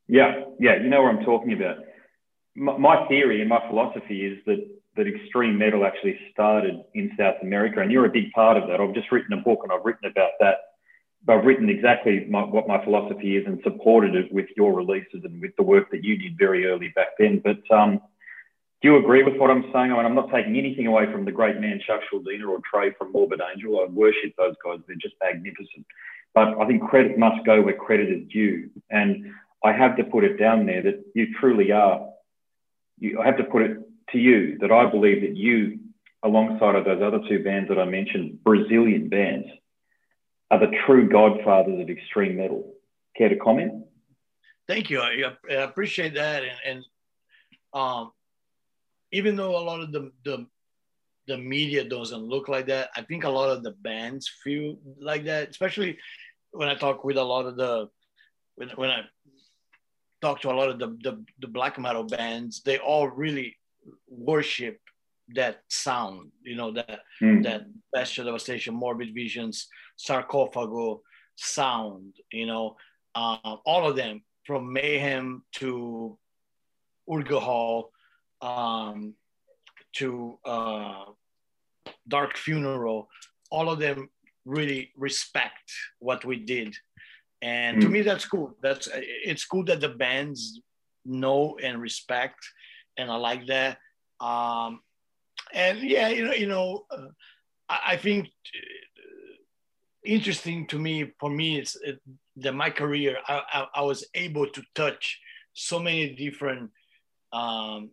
Yeah, 0.08 0.44
yeah, 0.60 0.76
you 0.82 0.90
know 0.90 1.04
what 1.04 1.16
I'm 1.16 1.26
talking 1.26 1.54
about. 1.54 1.78
My, 2.60 3.08
theory 3.08 3.42
and 3.42 3.50
my 3.50 3.62
philosophy 3.68 4.26
is 4.26 4.40
that 4.48 4.68
that 4.96 5.08
extreme 5.08 5.60
metal 5.60 5.86
actually 5.86 6.18
started 6.34 6.82
in 6.96 7.12
South 7.18 7.36
America, 7.44 7.82
and 7.82 7.92
you're 7.92 8.08
a 8.08 8.10
big 8.10 8.32
part 8.32 8.58
of 8.58 8.68
that. 8.68 8.82
I've 8.82 8.96
just 8.96 9.12
written 9.12 9.34
a 9.34 9.42
book 9.42 9.60
and 9.62 9.72
I've 9.72 9.86
written 9.86 10.10
about 10.10 10.32
that. 10.40 10.56
I've 11.30 11.46
written 11.46 11.70
exactly 11.70 12.26
my, 12.28 12.44
what 12.44 12.68
my 12.68 12.84
philosophy 12.84 13.38
is 13.38 13.46
and 13.46 13.60
supported 13.64 14.16
it 14.16 14.32
with 14.32 14.48
your 14.56 14.74
releases 14.74 15.24
and 15.24 15.40
with 15.40 15.56
the 15.56 15.64
work 15.64 15.92
that 15.92 16.04
you 16.04 16.18
did 16.18 16.38
very 16.38 16.66
early 16.66 16.92
back 16.96 17.10
then. 17.20 17.44
But 17.44 17.62
um, 17.76 18.02
do 18.82 18.90
you 18.90 18.98
agree 18.98 19.24
with 19.24 19.38
what 19.38 19.52
I'm 19.52 19.64
saying? 19.74 19.92
I 19.92 19.98
mean, 19.98 20.06
I'm 20.06 20.16
not 20.16 20.32
taking 20.32 20.58
anything 20.58 20.88
away 20.88 21.12
from 21.12 21.26
the 21.26 21.32
great 21.32 21.60
man 21.60 21.80
Chuck 21.86 22.02
Schuldiner 22.12 22.50
or 22.50 22.60
Trey 22.72 22.92
from 22.98 23.12
Morbid 23.12 23.42
Angel. 23.54 23.80
I 23.80 23.86
worship 23.92 24.34
those 24.38 24.56
guys. 24.64 24.80
They're 24.88 24.96
just 24.96 25.16
magnificent. 25.22 25.86
But 26.34 26.60
I 26.60 26.66
think 26.66 26.82
credit 26.90 27.20
must 27.20 27.46
go 27.46 27.62
where 27.62 27.76
credit 27.76 28.10
is 28.10 28.28
due. 28.32 28.70
And 28.90 29.32
I 29.64 29.74
have 29.74 29.98
to 29.98 30.04
put 30.04 30.24
it 30.24 30.38
down 30.38 30.66
there 30.66 30.82
that 30.82 31.04
you 31.14 31.28
truly 31.40 31.72
are. 31.72 32.08
You, 33.00 33.20
I 33.22 33.26
have 33.26 33.38
to 33.38 33.44
put 33.44 33.62
it 33.64 33.78
to 34.12 34.18
you 34.18 34.58
that 34.60 34.72
I 34.72 34.90
believe 34.90 35.22
that 35.22 35.36
you, 35.36 35.80
alongside 36.24 36.76
of 36.76 36.86
those 36.86 37.02
other 37.02 37.20
two 37.28 37.44
bands 37.44 37.70
that 37.70 37.80
I 37.80 37.86
mentioned, 37.86 38.44
Brazilian 38.44 39.10
bands, 39.10 39.48
are 40.50 40.60
the 40.60 40.76
true 40.86 41.10
godfathers 41.10 41.82
of 41.82 41.90
extreme 41.90 42.38
metal. 42.38 42.74
Care 43.18 43.30
to 43.30 43.36
comment? 43.36 43.86
Thank 44.68 44.90
you. 44.90 45.00
I, 45.00 45.34
I 45.50 45.54
appreciate 45.56 46.16
that. 46.16 46.44
And, 46.44 46.60
and 46.66 46.86
um, 47.74 48.12
even 49.12 49.36
though 49.36 49.58
a 49.58 49.64
lot 49.64 49.82
of 49.82 49.92
the, 49.92 50.12
the 50.24 50.48
the 51.28 51.38
media 51.38 51.84
doesn't 51.84 52.24
look 52.24 52.48
like 52.48 52.68
that, 52.68 52.90
I 52.96 53.02
think 53.02 53.26
a 53.26 53.30
lot 53.30 53.50
of 53.50 53.62
the 53.62 53.72
bands 53.72 54.32
feel 54.44 54.80
like 55.00 55.26
that, 55.26 55.50
especially 55.50 55.98
when 56.52 56.70
I 56.70 56.76
talk 56.76 57.04
with 57.04 57.18
a 57.18 57.24
lot 57.24 57.46
of 57.46 57.58
the 57.58 57.90
when, 58.56 58.70
when 58.70 58.90
I 58.90 59.02
talk 60.22 60.42
to 60.42 60.52
a 60.52 60.54
lot 60.54 60.70
of 60.70 60.80
the, 60.80 60.88
the, 61.04 61.24
the 61.40 61.48
black 61.48 61.80
metal 61.80 62.04
bands, 62.04 62.62
they 62.64 62.78
all 62.78 63.08
really 63.08 63.58
worship 64.08 64.80
that 65.36 65.62
sound, 65.68 66.32
you 66.44 66.56
know, 66.56 66.72
that 66.72 67.02
mm. 67.22 67.44
that 67.44 67.66
Bestial 67.94 68.26
Devastation, 68.26 68.74
Morbid 68.74 69.14
Visions, 69.14 69.68
Sarcophago 70.00 71.02
sound, 71.36 72.16
you 72.32 72.46
know, 72.46 72.78
uh, 73.16 73.58
all 73.66 73.88
of 73.88 73.96
them 73.96 74.24
from 74.46 74.72
Mayhem 74.72 75.44
to 75.54 76.18
Urgehal 77.10 77.86
um, 78.42 79.14
to 79.94 80.40
uh, 80.46 81.06
Dark 82.08 82.38
Funeral, 82.38 83.10
all 83.52 83.70
of 83.70 83.80
them 83.80 84.10
really 84.46 84.92
respect 84.96 85.72
what 86.00 86.24
we 86.24 86.38
did 86.38 86.76
and 87.42 87.78
mm. 87.78 87.82
to 87.82 87.88
hmm. 87.88 87.94
me 87.94 88.02
that's 88.02 88.26
cool 88.26 88.56
that's 88.62 88.88
it's 88.94 89.46
cool 89.46 89.64
that 89.64 89.82
the 89.82 89.90
bands 89.90 90.62
know 91.06 91.58
and 91.62 91.82
respect 91.82 92.40
and 92.98 93.12
i 93.12 93.16
like 93.16 93.46
that 93.48 93.78
um 94.20 94.80
and 95.54 95.80
yeah 95.80 96.10
you 96.10 96.26
know 96.26 96.34
you 96.34 96.48
know 96.48 96.86
uh, 96.92 97.08
I, 97.70 97.80
I, 97.90 97.98
think 97.98 98.28
uh, 98.28 99.36
interesting 100.04 100.68
to 100.68 100.80
me 100.80 101.12
for 101.20 101.30
me 101.30 101.60
it's 101.60 101.76
it, 101.76 102.00
that 102.38 102.54
my 102.54 102.70
career 102.70 103.18
I, 103.28 103.42
I, 103.54 103.66
I, 103.76 103.82
was 103.84 104.06
able 104.16 104.48
to 104.48 104.64
touch 104.74 105.20
so 105.54 105.80
many 105.80 106.16
different 106.16 106.72
um 107.32 107.92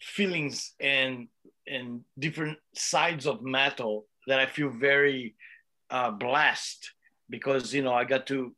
feelings 0.00 0.74
and 0.78 1.28
and 1.66 2.02
different 2.18 2.58
sides 2.74 3.26
of 3.26 3.42
metal 3.42 4.06
that 4.26 4.38
i 4.38 4.46
feel 4.46 4.68
very 4.68 5.34
uh, 5.90 6.10
blessed 6.10 6.90
because 7.30 7.72
you 7.72 7.82
know 7.82 7.94
I 7.94 8.04
got 8.04 8.26
to 8.26 8.54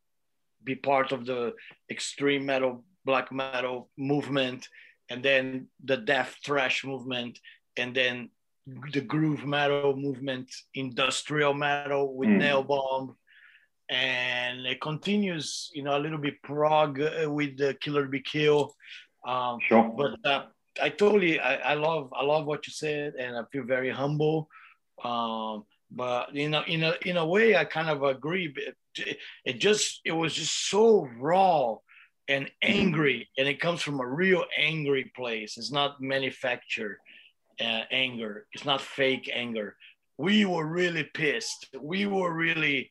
be 0.67 0.75
part 0.75 1.13
of 1.13 1.25
the 1.25 1.55
extreme 1.91 2.45
metal, 2.45 2.85
black 3.07 3.33
metal 3.33 3.89
movement, 3.97 4.69
and 5.09 5.23
then 5.23 5.69
the 5.83 5.97
death 5.97 6.37
thrash 6.45 6.85
movement, 6.85 7.39
and 7.79 7.95
then 7.95 8.29
the 8.93 9.01
groove 9.01 9.47
metal 9.47 9.97
movement, 9.97 10.51
industrial 10.75 11.55
metal 11.55 12.15
with 12.15 12.29
mm. 12.29 12.41
Nailbomb, 12.43 13.15
and 13.89 14.67
it 14.67 14.81
continues, 14.81 15.71
you 15.73 15.85
know, 15.85 15.97
a 15.97 16.03
little 16.05 16.19
bit 16.19 16.43
prog 16.43 17.01
uh, 17.01 17.31
with 17.31 17.57
the 17.57 17.75
Killer 17.81 18.07
Be 18.07 18.21
Kill. 18.21 18.75
Um, 19.25 19.59
sure. 19.69 19.89
But 19.97 20.19
uh, 20.29 20.47
I 20.83 20.89
totally, 20.89 21.39
I, 21.39 21.55
I, 21.73 21.75
love, 21.75 22.13
I 22.13 22.25
love 22.25 22.45
what 22.45 22.67
you 22.67 22.73
said, 22.73 23.15
and 23.15 23.37
I 23.37 23.43
feel 23.53 23.63
very 23.63 23.91
humble. 23.91 24.49
Um, 25.05 25.65
but 25.91 26.35
you 26.35 26.49
know 26.49 26.63
in 26.67 26.83
a 26.83 26.95
in 27.05 27.17
a 27.17 27.27
way 27.27 27.57
i 27.57 27.65
kind 27.65 27.89
of 27.89 28.03
agree 28.03 28.53
it, 29.45 29.59
just 29.59 30.01
it 30.05 30.13
was 30.13 30.35
just 30.35 30.69
so 30.69 31.09
raw 31.19 31.77
and 32.29 32.51
angry. 32.63 33.29
And 33.39 33.49
it 33.49 33.61
comes 33.61 33.83
from 33.83 34.01
a 34.01 34.07
real 34.07 34.45
angry 34.59 35.13
place. 35.17 35.57
It's 35.57 35.73
not 35.73 36.01
manufactured 36.01 36.99
uh, 37.61 37.83
anger. 37.91 38.47
It's 38.53 38.65
not 38.65 38.81
fake 38.81 39.31
anger. 39.33 39.77
We 40.19 40.45
were 40.45 40.67
really 40.67 41.05
pissed. 41.05 41.69
We 41.81 42.07
were 42.07 42.33
really 42.33 42.91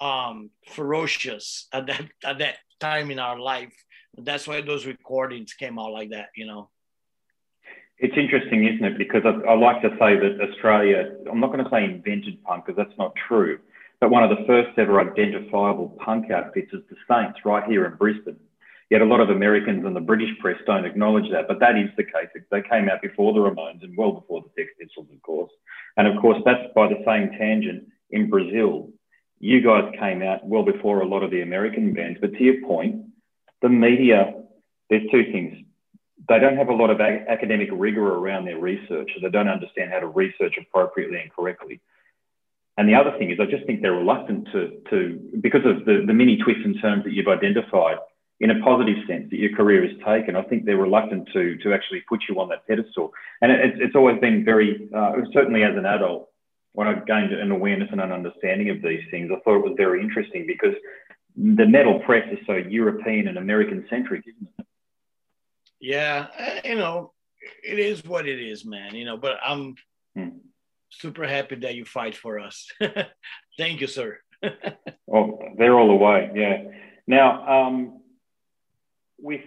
um 0.00 0.50
ferocious 0.68 1.68
at 1.72 1.86
that 1.86 2.04
at 2.24 2.38
that 2.38 2.56
time 2.80 3.10
in 3.10 3.18
our 3.18 3.38
life. 3.38 3.74
That's 4.16 4.46
why 4.48 4.60
those 4.60 4.86
recordings 4.86 5.54
came 5.54 5.78
out 5.78 5.92
like 5.92 6.10
that 6.10 6.30
you 6.34 6.46
know? 6.46 6.70
It's 7.98 8.16
interesting, 8.16 8.66
isn't 8.66 8.84
it? 8.84 8.98
Because 8.98 9.22
I, 9.24 9.30
I 9.48 9.54
like 9.54 9.80
to 9.82 9.90
say 9.90 10.16
that 10.16 10.38
Australia, 10.40 11.14
I'm 11.30 11.38
not 11.38 11.52
going 11.52 11.62
to 11.62 11.70
say 11.70 11.84
invented 11.84 12.42
punk 12.42 12.66
because 12.66 12.76
that's 12.76 12.98
not 12.98 13.14
true, 13.28 13.60
but 14.02 14.10
one 14.10 14.24
of 14.24 14.36
the 14.36 14.44
first 14.48 14.76
ever 14.78 15.00
identifiable 15.00 15.96
punk 16.04 16.28
outfits 16.32 16.72
is 16.72 16.82
the 16.90 16.96
Saints 17.08 17.38
right 17.44 17.62
here 17.70 17.86
in 17.86 17.94
Brisbane. 17.94 18.34
Yet 18.90 19.00
a 19.00 19.04
lot 19.04 19.20
of 19.20 19.30
Americans 19.30 19.86
and 19.86 19.94
the 19.94 20.00
British 20.00 20.36
press 20.40 20.56
don't 20.66 20.84
acknowledge 20.84 21.30
that, 21.30 21.46
but 21.46 21.60
that 21.60 21.78
is 21.78 21.88
the 21.96 22.02
case. 22.02 22.26
They 22.50 22.62
came 22.62 22.88
out 22.88 23.00
before 23.00 23.32
the 23.32 23.38
Ramones 23.38 23.84
and 23.84 23.96
well 23.96 24.10
before 24.10 24.42
the 24.42 24.48
Sex 24.56 24.70
Pistols, 24.76 25.06
of 25.14 25.22
course. 25.22 25.52
And 25.96 26.08
of 26.08 26.20
course, 26.20 26.38
that's 26.44 26.64
by 26.74 26.88
the 26.88 27.00
same 27.06 27.30
tangent 27.38 27.84
in 28.10 28.28
Brazil. 28.28 28.88
You 29.38 29.60
guys 29.62 29.94
came 30.00 30.20
out 30.20 30.44
well 30.44 30.64
before 30.64 31.02
a 31.02 31.06
lot 31.06 31.22
of 31.22 31.30
the 31.30 31.42
American 31.42 31.94
bands. 31.94 32.18
But 32.20 32.32
to 32.32 32.42
your 32.42 32.60
point, 32.66 33.04
the 33.62 33.68
media, 33.68 34.34
there's 34.90 35.08
two 35.12 35.30
things 35.30 35.58
they 36.28 36.40
don't 36.40 36.56
have 36.56 36.68
a 36.68 36.74
lot 36.74 36.90
of 36.90 37.00
academic 37.00 37.68
rigor 37.72 38.14
around 38.14 38.46
their 38.46 38.58
research, 38.58 39.10
so 39.14 39.20
they 39.22 39.30
don't 39.30 39.48
understand 39.48 39.92
how 39.92 40.00
to 40.00 40.08
research 40.08 40.54
appropriately 40.60 41.20
and 41.20 41.32
correctly. 41.32 41.80
And 42.78 42.88
the 42.88 42.94
other 42.94 43.16
thing 43.18 43.30
is, 43.30 43.38
I 43.38 43.46
just 43.46 43.66
think 43.66 43.82
they're 43.82 43.92
reluctant 43.92 44.48
to, 44.52 44.80
to 44.90 45.20
because 45.40 45.64
of 45.64 45.84
the, 45.84 46.04
the 46.06 46.14
many 46.14 46.36
twists 46.38 46.62
and 46.64 46.76
turns 46.80 47.04
that 47.04 47.12
you've 47.12 47.28
identified 47.28 47.98
in 48.40 48.50
a 48.50 48.60
positive 48.62 48.96
sense 49.06 49.30
that 49.30 49.38
your 49.38 49.54
career 49.54 49.86
has 49.86 49.96
taken. 50.04 50.36
I 50.36 50.42
think 50.42 50.64
they're 50.64 50.76
reluctant 50.76 51.28
to, 51.32 51.56
to 51.58 51.72
actually 51.72 52.02
put 52.08 52.22
you 52.28 52.40
on 52.40 52.48
that 52.48 52.66
pedestal. 52.66 53.12
And 53.40 53.52
it, 53.52 53.74
it's 53.76 53.94
always 53.94 54.18
been 54.20 54.44
very, 54.44 54.88
uh, 54.94 55.12
certainly 55.32 55.62
as 55.62 55.76
an 55.76 55.86
adult, 55.86 56.28
when 56.72 56.88
I 56.88 56.94
gained 56.94 57.32
an 57.32 57.50
awareness 57.50 57.88
and 57.92 58.00
an 58.00 58.10
understanding 58.10 58.70
of 58.70 58.80
these 58.82 59.02
things, 59.10 59.30
I 59.30 59.38
thought 59.40 59.56
it 59.56 59.68
was 59.68 59.74
very 59.76 60.00
interesting 60.02 60.46
because 60.46 60.74
the 61.36 61.66
metal 61.66 62.00
press 62.00 62.26
is 62.32 62.38
so 62.46 62.54
European 62.54 63.28
and 63.28 63.38
American 63.38 63.86
centric, 63.88 64.24
isn't 64.26 64.48
it? 64.58 64.66
Yeah, 65.80 66.26
uh, 66.38 66.60
you 66.64 66.76
know, 66.76 67.12
it 67.62 67.78
is 67.78 68.04
what 68.04 68.26
it 68.26 68.40
is, 68.40 68.64
man. 68.64 68.94
You 68.94 69.04
know, 69.04 69.16
but 69.16 69.38
I'm 69.44 69.74
hmm. 70.16 70.28
Super 70.92 71.26
happy 71.26 71.56
that 71.56 71.74
you 71.74 71.84
fight 71.84 72.16
for 72.16 72.38
us. 72.38 72.70
Thank 73.58 73.80
you, 73.80 73.86
sir. 73.86 74.18
well, 75.06 75.38
they're 75.56 75.78
all 75.78 75.88
the 75.88 75.94
way. 75.94 76.30
Yeah. 76.34 76.64
Now, 77.06 77.66
um, 77.66 78.02
with 79.18 79.42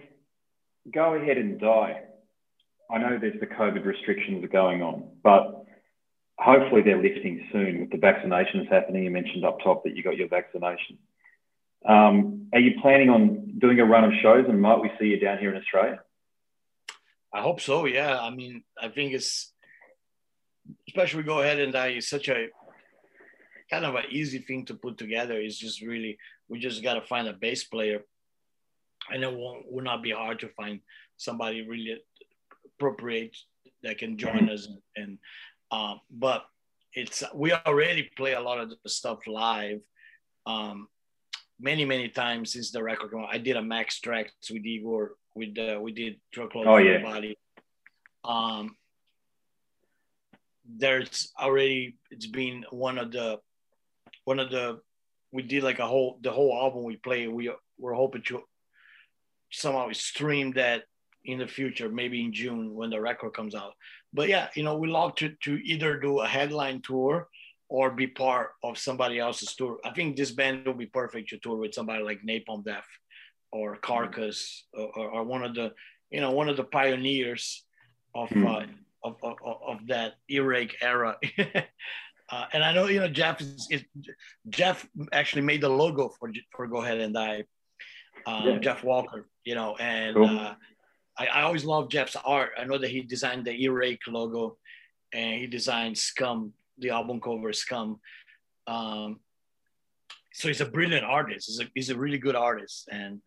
go 0.92 1.14
ahead 1.14 1.38
and 1.38 1.58
die. 1.60 2.02
I 2.90 2.98
know 2.98 3.18
there's 3.20 3.40
the 3.40 3.46
COVID 3.46 3.84
restrictions 3.84 4.44
are 4.44 4.48
going 4.48 4.82
on, 4.82 5.08
but 5.22 5.64
hopefully 6.38 6.82
they're 6.82 7.02
lifting 7.02 7.48
soon 7.52 7.80
with 7.80 7.90
the 7.90 7.96
vaccinations 7.96 8.70
happening. 8.70 9.04
You 9.04 9.10
mentioned 9.10 9.44
up 9.44 9.58
top 9.62 9.84
that 9.84 9.96
you 9.96 10.02
got 10.02 10.16
your 10.16 10.28
vaccination. 10.28 10.98
Um, 11.84 12.48
are 12.52 12.60
you 12.60 12.80
planning 12.80 13.10
on 13.10 13.58
doing 13.58 13.80
a 13.80 13.84
run 13.84 14.04
of 14.04 14.12
shows 14.22 14.44
and 14.48 14.60
might 14.60 14.80
we 14.80 14.90
see 14.98 15.06
you 15.06 15.18
down 15.18 15.38
here 15.38 15.50
in 15.52 15.60
Australia? 15.60 16.00
I 17.32 17.42
hope 17.42 17.60
so. 17.60 17.86
Yeah. 17.86 18.18
I 18.18 18.30
mean, 18.30 18.62
I 18.80 18.88
think 18.88 19.12
it's 19.12 19.52
especially 20.88 21.22
go 21.22 21.40
ahead 21.40 21.60
and 21.60 21.72
die 21.72 21.88
is 21.88 22.08
such 22.08 22.28
a 22.28 22.48
kind 23.70 23.84
of 23.84 23.94
an 23.94 24.04
easy 24.10 24.38
thing 24.38 24.64
to 24.66 24.74
put 24.74 24.98
together. 24.98 25.34
It's 25.34 25.58
just 25.58 25.82
really 25.82 26.18
we 26.48 26.58
just 26.58 26.82
got 26.82 26.94
to 26.94 27.02
find 27.02 27.28
a 27.28 27.32
bass 27.32 27.64
player, 27.64 28.02
and 29.10 29.22
it 29.22 29.32
won't 29.32 29.70
will 29.70 29.84
not 29.84 30.02
be 30.02 30.12
hard 30.12 30.40
to 30.40 30.48
find 30.50 30.80
somebody 31.16 31.66
really 31.66 31.98
appropriate 32.78 33.36
that 33.82 33.98
can 33.98 34.18
join 34.18 34.50
us. 34.50 34.68
And, 34.96 35.18
um, 35.70 36.00
but 36.10 36.44
it's 36.94 37.22
we 37.34 37.52
already 37.52 38.10
play 38.16 38.34
a 38.34 38.40
lot 38.40 38.58
of 38.58 38.70
the 38.70 38.88
stuff 38.88 39.26
live. 39.26 39.80
Um, 40.46 40.88
many 41.58 41.84
many 41.84 42.08
times 42.08 42.52
since 42.52 42.70
the 42.70 42.82
record 42.82 43.10
I 43.30 43.38
did 43.38 43.56
a 43.56 43.62
Max 43.62 44.00
Trax 44.00 44.28
with 44.50 44.64
Igor 44.64 45.12
with 45.34 45.56
uh, 45.58 45.80
we 45.80 45.92
did 45.92 46.20
truckload 46.32 46.66
oh, 46.66 46.76
yeah. 46.76 47.02
body. 47.02 47.38
Um, 48.24 48.76
there's 50.68 51.32
already 51.40 51.96
it's 52.10 52.26
been 52.26 52.64
one 52.70 52.98
of 52.98 53.12
the 53.12 53.38
one 54.24 54.40
of 54.40 54.50
the 54.50 54.80
we 55.32 55.42
did 55.42 55.62
like 55.62 55.78
a 55.78 55.86
whole 55.86 56.18
the 56.22 56.30
whole 56.30 56.56
album 56.56 56.84
we 56.84 56.96
play. 56.96 57.28
We 57.28 57.52
we're 57.78 57.94
hoping 57.94 58.22
to 58.22 58.42
somehow 59.52 59.92
stream 59.92 60.52
that 60.52 60.84
in 61.24 61.38
the 61.38 61.46
future, 61.46 61.88
maybe 61.88 62.24
in 62.24 62.32
June 62.32 62.74
when 62.74 62.90
the 62.90 63.00
record 63.00 63.32
comes 63.32 63.54
out. 63.54 63.72
But 64.12 64.28
yeah, 64.28 64.48
you 64.54 64.62
know, 64.62 64.76
we 64.76 64.88
love 64.88 65.14
to 65.16 65.34
to 65.44 65.56
either 65.56 65.98
do 65.98 66.20
a 66.20 66.26
headline 66.26 66.82
tour 66.82 67.28
or 67.68 67.90
be 67.90 68.06
part 68.06 68.50
of 68.62 68.78
somebody 68.78 69.18
else's 69.18 69.54
tour. 69.54 69.78
I 69.84 69.90
think 69.90 70.16
this 70.16 70.30
band 70.30 70.66
will 70.66 70.74
be 70.74 70.86
perfect 70.86 71.30
to 71.30 71.38
tour 71.38 71.56
with 71.56 71.74
somebody 71.74 72.02
like 72.02 72.20
Napalm 72.22 72.64
Death 72.64 72.86
or 73.52 73.76
Carcass 73.76 74.64
or, 74.72 75.10
or, 75.10 75.24
one 75.24 75.42
of 75.44 75.54
the 75.54 75.72
you 76.10 76.20
know 76.20 76.30
one 76.30 76.48
of 76.48 76.56
the 76.56 76.64
pioneers 76.64 77.64
of 78.14 78.28
mm. 78.30 78.46
uh, 78.46 78.66
of, 79.06 79.36
of, 79.44 79.56
of, 79.66 79.86
that 79.86 80.14
earache 80.28 80.76
era. 80.80 81.16
uh, 82.30 82.44
and 82.52 82.64
I 82.64 82.72
know 82.72 82.86
you 82.86 83.00
know 83.00 83.08
Jeff 83.08 83.40
is, 83.40 83.66
is, 83.70 83.84
Jeff 84.48 84.86
actually 85.12 85.42
made 85.42 85.60
the 85.60 85.68
logo 85.68 86.08
for 86.18 86.30
for 86.50 86.66
Go 86.66 86.82
Ahead 86.82 87.00
and 87.00 87.14
Die. 87.14 87.44
Um, 88.26 88.48
yeah. 88.48 88.58
Jeff 88.58 88.82
Walker, 88.82 89.28
you 89.44 89.54
know, 89.54 89.76
and 89.76 90.16
cool. 90.16 90.26
uh, 90.26 90.54
I, 91.16 91.26
I 91.26 91.42
always 91.42 91.64
love 91.64 91.88
Jeff's 91.88 92.16
art. 92.24 92.50
I 92.58 92.64
know 92.64 92.78
that 92.78 92.90
he 92.90 93.02
designed 93.02 93.44
the 93.44 93.52
earache 93.52 94.06
logo, 94.08 94.58
and 95.12 95.40
he 95.40 95.46
designed 95.46 95.96
Scum, 95.96 96.52
the 96.78 96.90
album 96.90 97.20
cover 97.20 97.52
Scum. 97.52 98.00
Um, 98.66 99.20
so 100.32 100.48
he's 100.48 100.60
a 100.60 100.66
brilliant 100.66 101.04
artist. 101.04 101.46
He's 101.46 101.60
a, 101.60 101.70
he's 101.74 101.90
a 101.90 101.96
really 101.96 102.18
good 102.18 102.36
artist, 102.36 102.88
and 102.90 103.20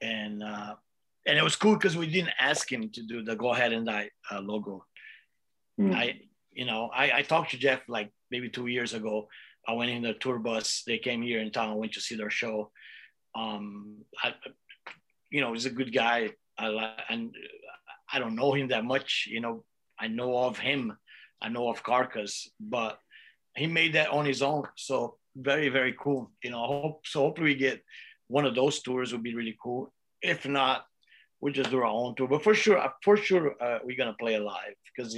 and 0.00 0.42
uh, 0.42 0.74
and 1.26 1.38
it 1.38 1.42
was 1.42 1.56
cool 1.56 1.74
because 1.74 1.96
we 1.96 2.06
didn't 2.06 2.34
ask 2.38 2.70
him 2.70 2.88
to 2.90 3.02
do 3.02 3.22
the 3.22 3.34
go 3.34 3.52
ahead 3.52 3.72
and 3.72 3.86
die 3.86 4.10
uh, 4.30 4.40
logo. 4.40 4.84
Mm. 5.78 5.94
I 5.94 6.20
you 6.52 6.64
know 6.64 6.90
I, 6.94 7.18
I 7.18 7.22
talked 7.22 7.50
to 7.50 7.58
Jeff 7.58 7.80
like 7.88 8.10
maybe 8.30 8.48
two 8.48 8.66
years 8.66 8.94
ago 8.94 9.28
I 9.66 9.72
went 9.72 9.90
in 9.90 10.02
the 10.02 10.14
tour 10.14 10.38
bus. 10.38 10.82
They 10.86 10.98
came 10.98 11.22
here 11.22 11.40
in 11.40 11.50
town. 11.50 11.76
Went 11.76 11.92
to 11.94 12.00
see 12.00 12.16
their 12.16 12.30
show. 12.30 12.70
Um, 13.34 14.04
I, 14.22 14.34
you 15.30 15.40
know, 15.40 15.52
he's 15.52 15.66
a 15.66 15.70
good 15.70 15.92
guy. 15.92 16.30
I 16.58 16.94
and 17.08 17.34
I 18.12 18.18
don't 18.18 18.36
know 18.36 18.52
him 18.52 18.68
that 18.68 18.84
much. 18.84 19.28
You 19.28 19.40
know, 19.40 19.64
I 19.98 20.08
know 20.08 20.38
of 20.38 20.58
him. 20.58 20.96
I 21.42 21.48
know 21.48 21.68
of 21.68 21.82
Carcass, 21.82 22.48
but 22.60 22.98
he 23.56 23.66
made 23.66 23.94
that 23.94 24.10
on 24.10 24.24
his 24.24 24.40
own. 24.40 24.64
So 24.76 25.18
very, 25.36 25.68
very 25.68 25.94
cool. 25.98 26.30
You 26.42 26.50
know, 26.50 26.64
hope 26.64 27.06
so. 27.06 27.20
Hopefully, 27.20 27.50
we 27.50 27.56
get 27.56 27.82
one 28.28 28.46
of 28.46 28.54
those 28.54 28.80
tours 28.82 29.12
would 29.12 29.22
be 29.22 29.34
really 29.34 29.56
cool. 29.62 29.92
If 30.22 30.46
not, 30.46 30.86
we 31.40 31.52
just 31.52 31.70
do 31.70 31.78
our 31.78 31.84
own 31.84 32.14
tour. 32.14 32.28
But 32.28 32.44
for 32.44 32.54
sure, 32.54 32.82
for 33.02 33.16
sure, 33.16 33.60
uh, 33.60 33.80
we're 33.84 33.96
gonna 33.96 34.16
play 34.18 34.38
live 34.38 34.74
because 34.96 35.16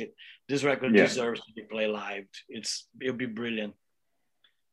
this 0.48 0.64
record 0.64 0.94
yeah. 0.94 1.04
deserves 1.04 1.40
to 1.40 1.52
be 1.52 1.62
played 1.62 1.90
live. 1.90 2.26
It's 2.48 2.86
it'll 3.00 3.16
be 3.16 3.26
brilliant. 3.26 3.74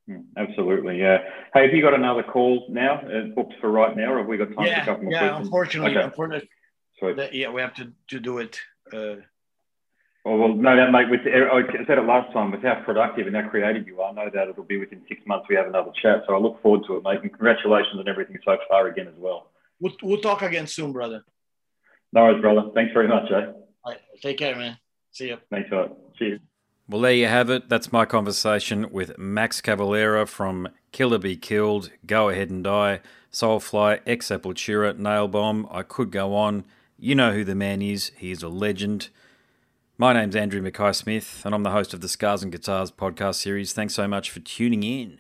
Hmm, 0.08 0.22
absolutely, 0.38 1.00
yeah. 1.00 1.18
Hey, 1.54 1.64
have 1.64 1.74
you 1.74 1.82
got 1.82 1.94
another 1.94 2.24
call 2.24 2.68
now 2.70 3.00
uh, 3.00 3.24
booked 3.36 3.56
for 3.60 3.72
right 3.72 3.96
now, 3.96 4.14
or 4.14 4.20
have 4.20 4.28
we 4.28 4.38
got 4.38 4.54
time 4.56 4.68
yeah, 4.68 4.84
for 4.86 4.92
a 4.92 4.94
couple 4.94 5.04
more 5.04 5.14
yeah, 5.14 5.20
questions? 5.20 5.48
Unfortunately, 5.48 5.92
okay. 5.92 6.04
unfortunately, 6.04 6.50
Sweet. 7.00 7.34
yeah, 7.34 7.50
we 7.50 7.62
have 7.62 7.74
to, 7.76 7.92
to 8.10 8.20
do 8.20 8.38
it. 8.38 8.60
Uh, 8.94 9.16
oh, 10.26 10.38
well, 10.38 10.54
no 10.54 10.76
doubt, 10.76 10.92
mate. 10.92 11.10
With 11.10 11.22
I 11.22 11.86
said 11.88 11.98
it 11.98 12.06
last 12.06 12.32
time, 12.34 12.52
with 12.52 12.62
how 12.62 12.84
productive 12.86 13.28
and 13.28 13.36
how 13.36 13.50
creative 13.50 13.88
you 13.88 14.00
are, 14.02 14.14
no 14.14 14.30
doubt 14.30 14.50
it'll 14.50 14.64
be 14.64 14.78
within 14.78 15.02
six 15.10 15.22
months 15.26 15.48
we 15.50 15.56
have 15.56 15.68
another 15.68 15.92
chat. 16.02 16.24
So 16.28 16.36
I 16.36 16.38
look 16.38 16.62
forward 16.62 16.86
to 16.88 16.98
it, 16.98 17.04
mate. 17.04 17.22
And 17.22 17.32
congratulations 17.32 18.00
on 18.00 18.08
everything 18.08 18.38
so 18.46 18.58
far 18.70 18.88
again 18.88 19.08
as 19.08 19.16
well. 19.18 19.50
We'll, 19.80 19.94
we'll 20.04 20.22
talk 20.22 20.44
again 20.44 20.68
soon, 20.68 20.94
brother. 20.94 21.26
No 22.14 22.24
worries, 22.24 22.42
brother. 22.42 22.70
Thanks 22.76 22.94
very 22.94 23.08
much, 23.08 23.30
eh? 23.32 23.52
All 23.84 23.92
right. 23.92 24.00
Take 24.22 24.38
care, 24.38 24.56
man. 24.56 24.78
See 25.16 25.30
you. 25.30 25.38
Thanks 25.50 25.70
a 25.72 25.76
lot. 25.76 26.14
Cheers. 26.16 26.42
Well, 26.90 27.00
there 27.00 27.14
you 27.14 27.28
have 27.28 27.50
it. 27.50 27.70
That's 27.70 27.94
my 27.94 28.06
conversation 28.06 28.92
with 28.92 29.18
Max 29.18 29.62
Cavalera 29.62 30.28
from 30.28 30.68
Killer 30.92 31.18
Be 31.18 31.38
Killed, 31.38 31.90
Go 32.06 32.28
Ahead 32.28 32.50
and 32.50 32.66
Die, 32.66 33.00
Soulfly, 33.32 34.02
Ex 34.06 34.28
Sepultura, 34.28 34.94
Nailbomb. 34.94 35.70
I 35.72 35.84
could 35.84 36.12
go 36.12 36.36
on. 36.36 36.66
You 37.00 37.16
know 37.16 37.32
who 37.32 37.46
the 37.46 37.56
man 37.56 37.82
is. 37.82 38.12
He 38.18 38.30
is 38.30 38.44
a 38.44 38.50
legend. 38.50 39.08
My 39.98 40.12
name's 40.12 40.36
Andrew 40.36 40.62
Mackay 40.62 40.92
Smith, 40.92 41.44
and 41.46 41.56
I'm 41.56 41.64
the 41.64 41.72
host 41.72 41.94
of 41.94 42.02
the 42.02 42.10
Scars 42.10 42.44
and 42.44 42.52
Guitars 42.52 42.92
podcast 42.92 43.36
series. 43.36 43.72
Thanks 43.72 43.94
so 43.94 44.10
much 44.10 44.30
for 44.30 44.42
tuning 44.42 44.84
in. 44.84 45.20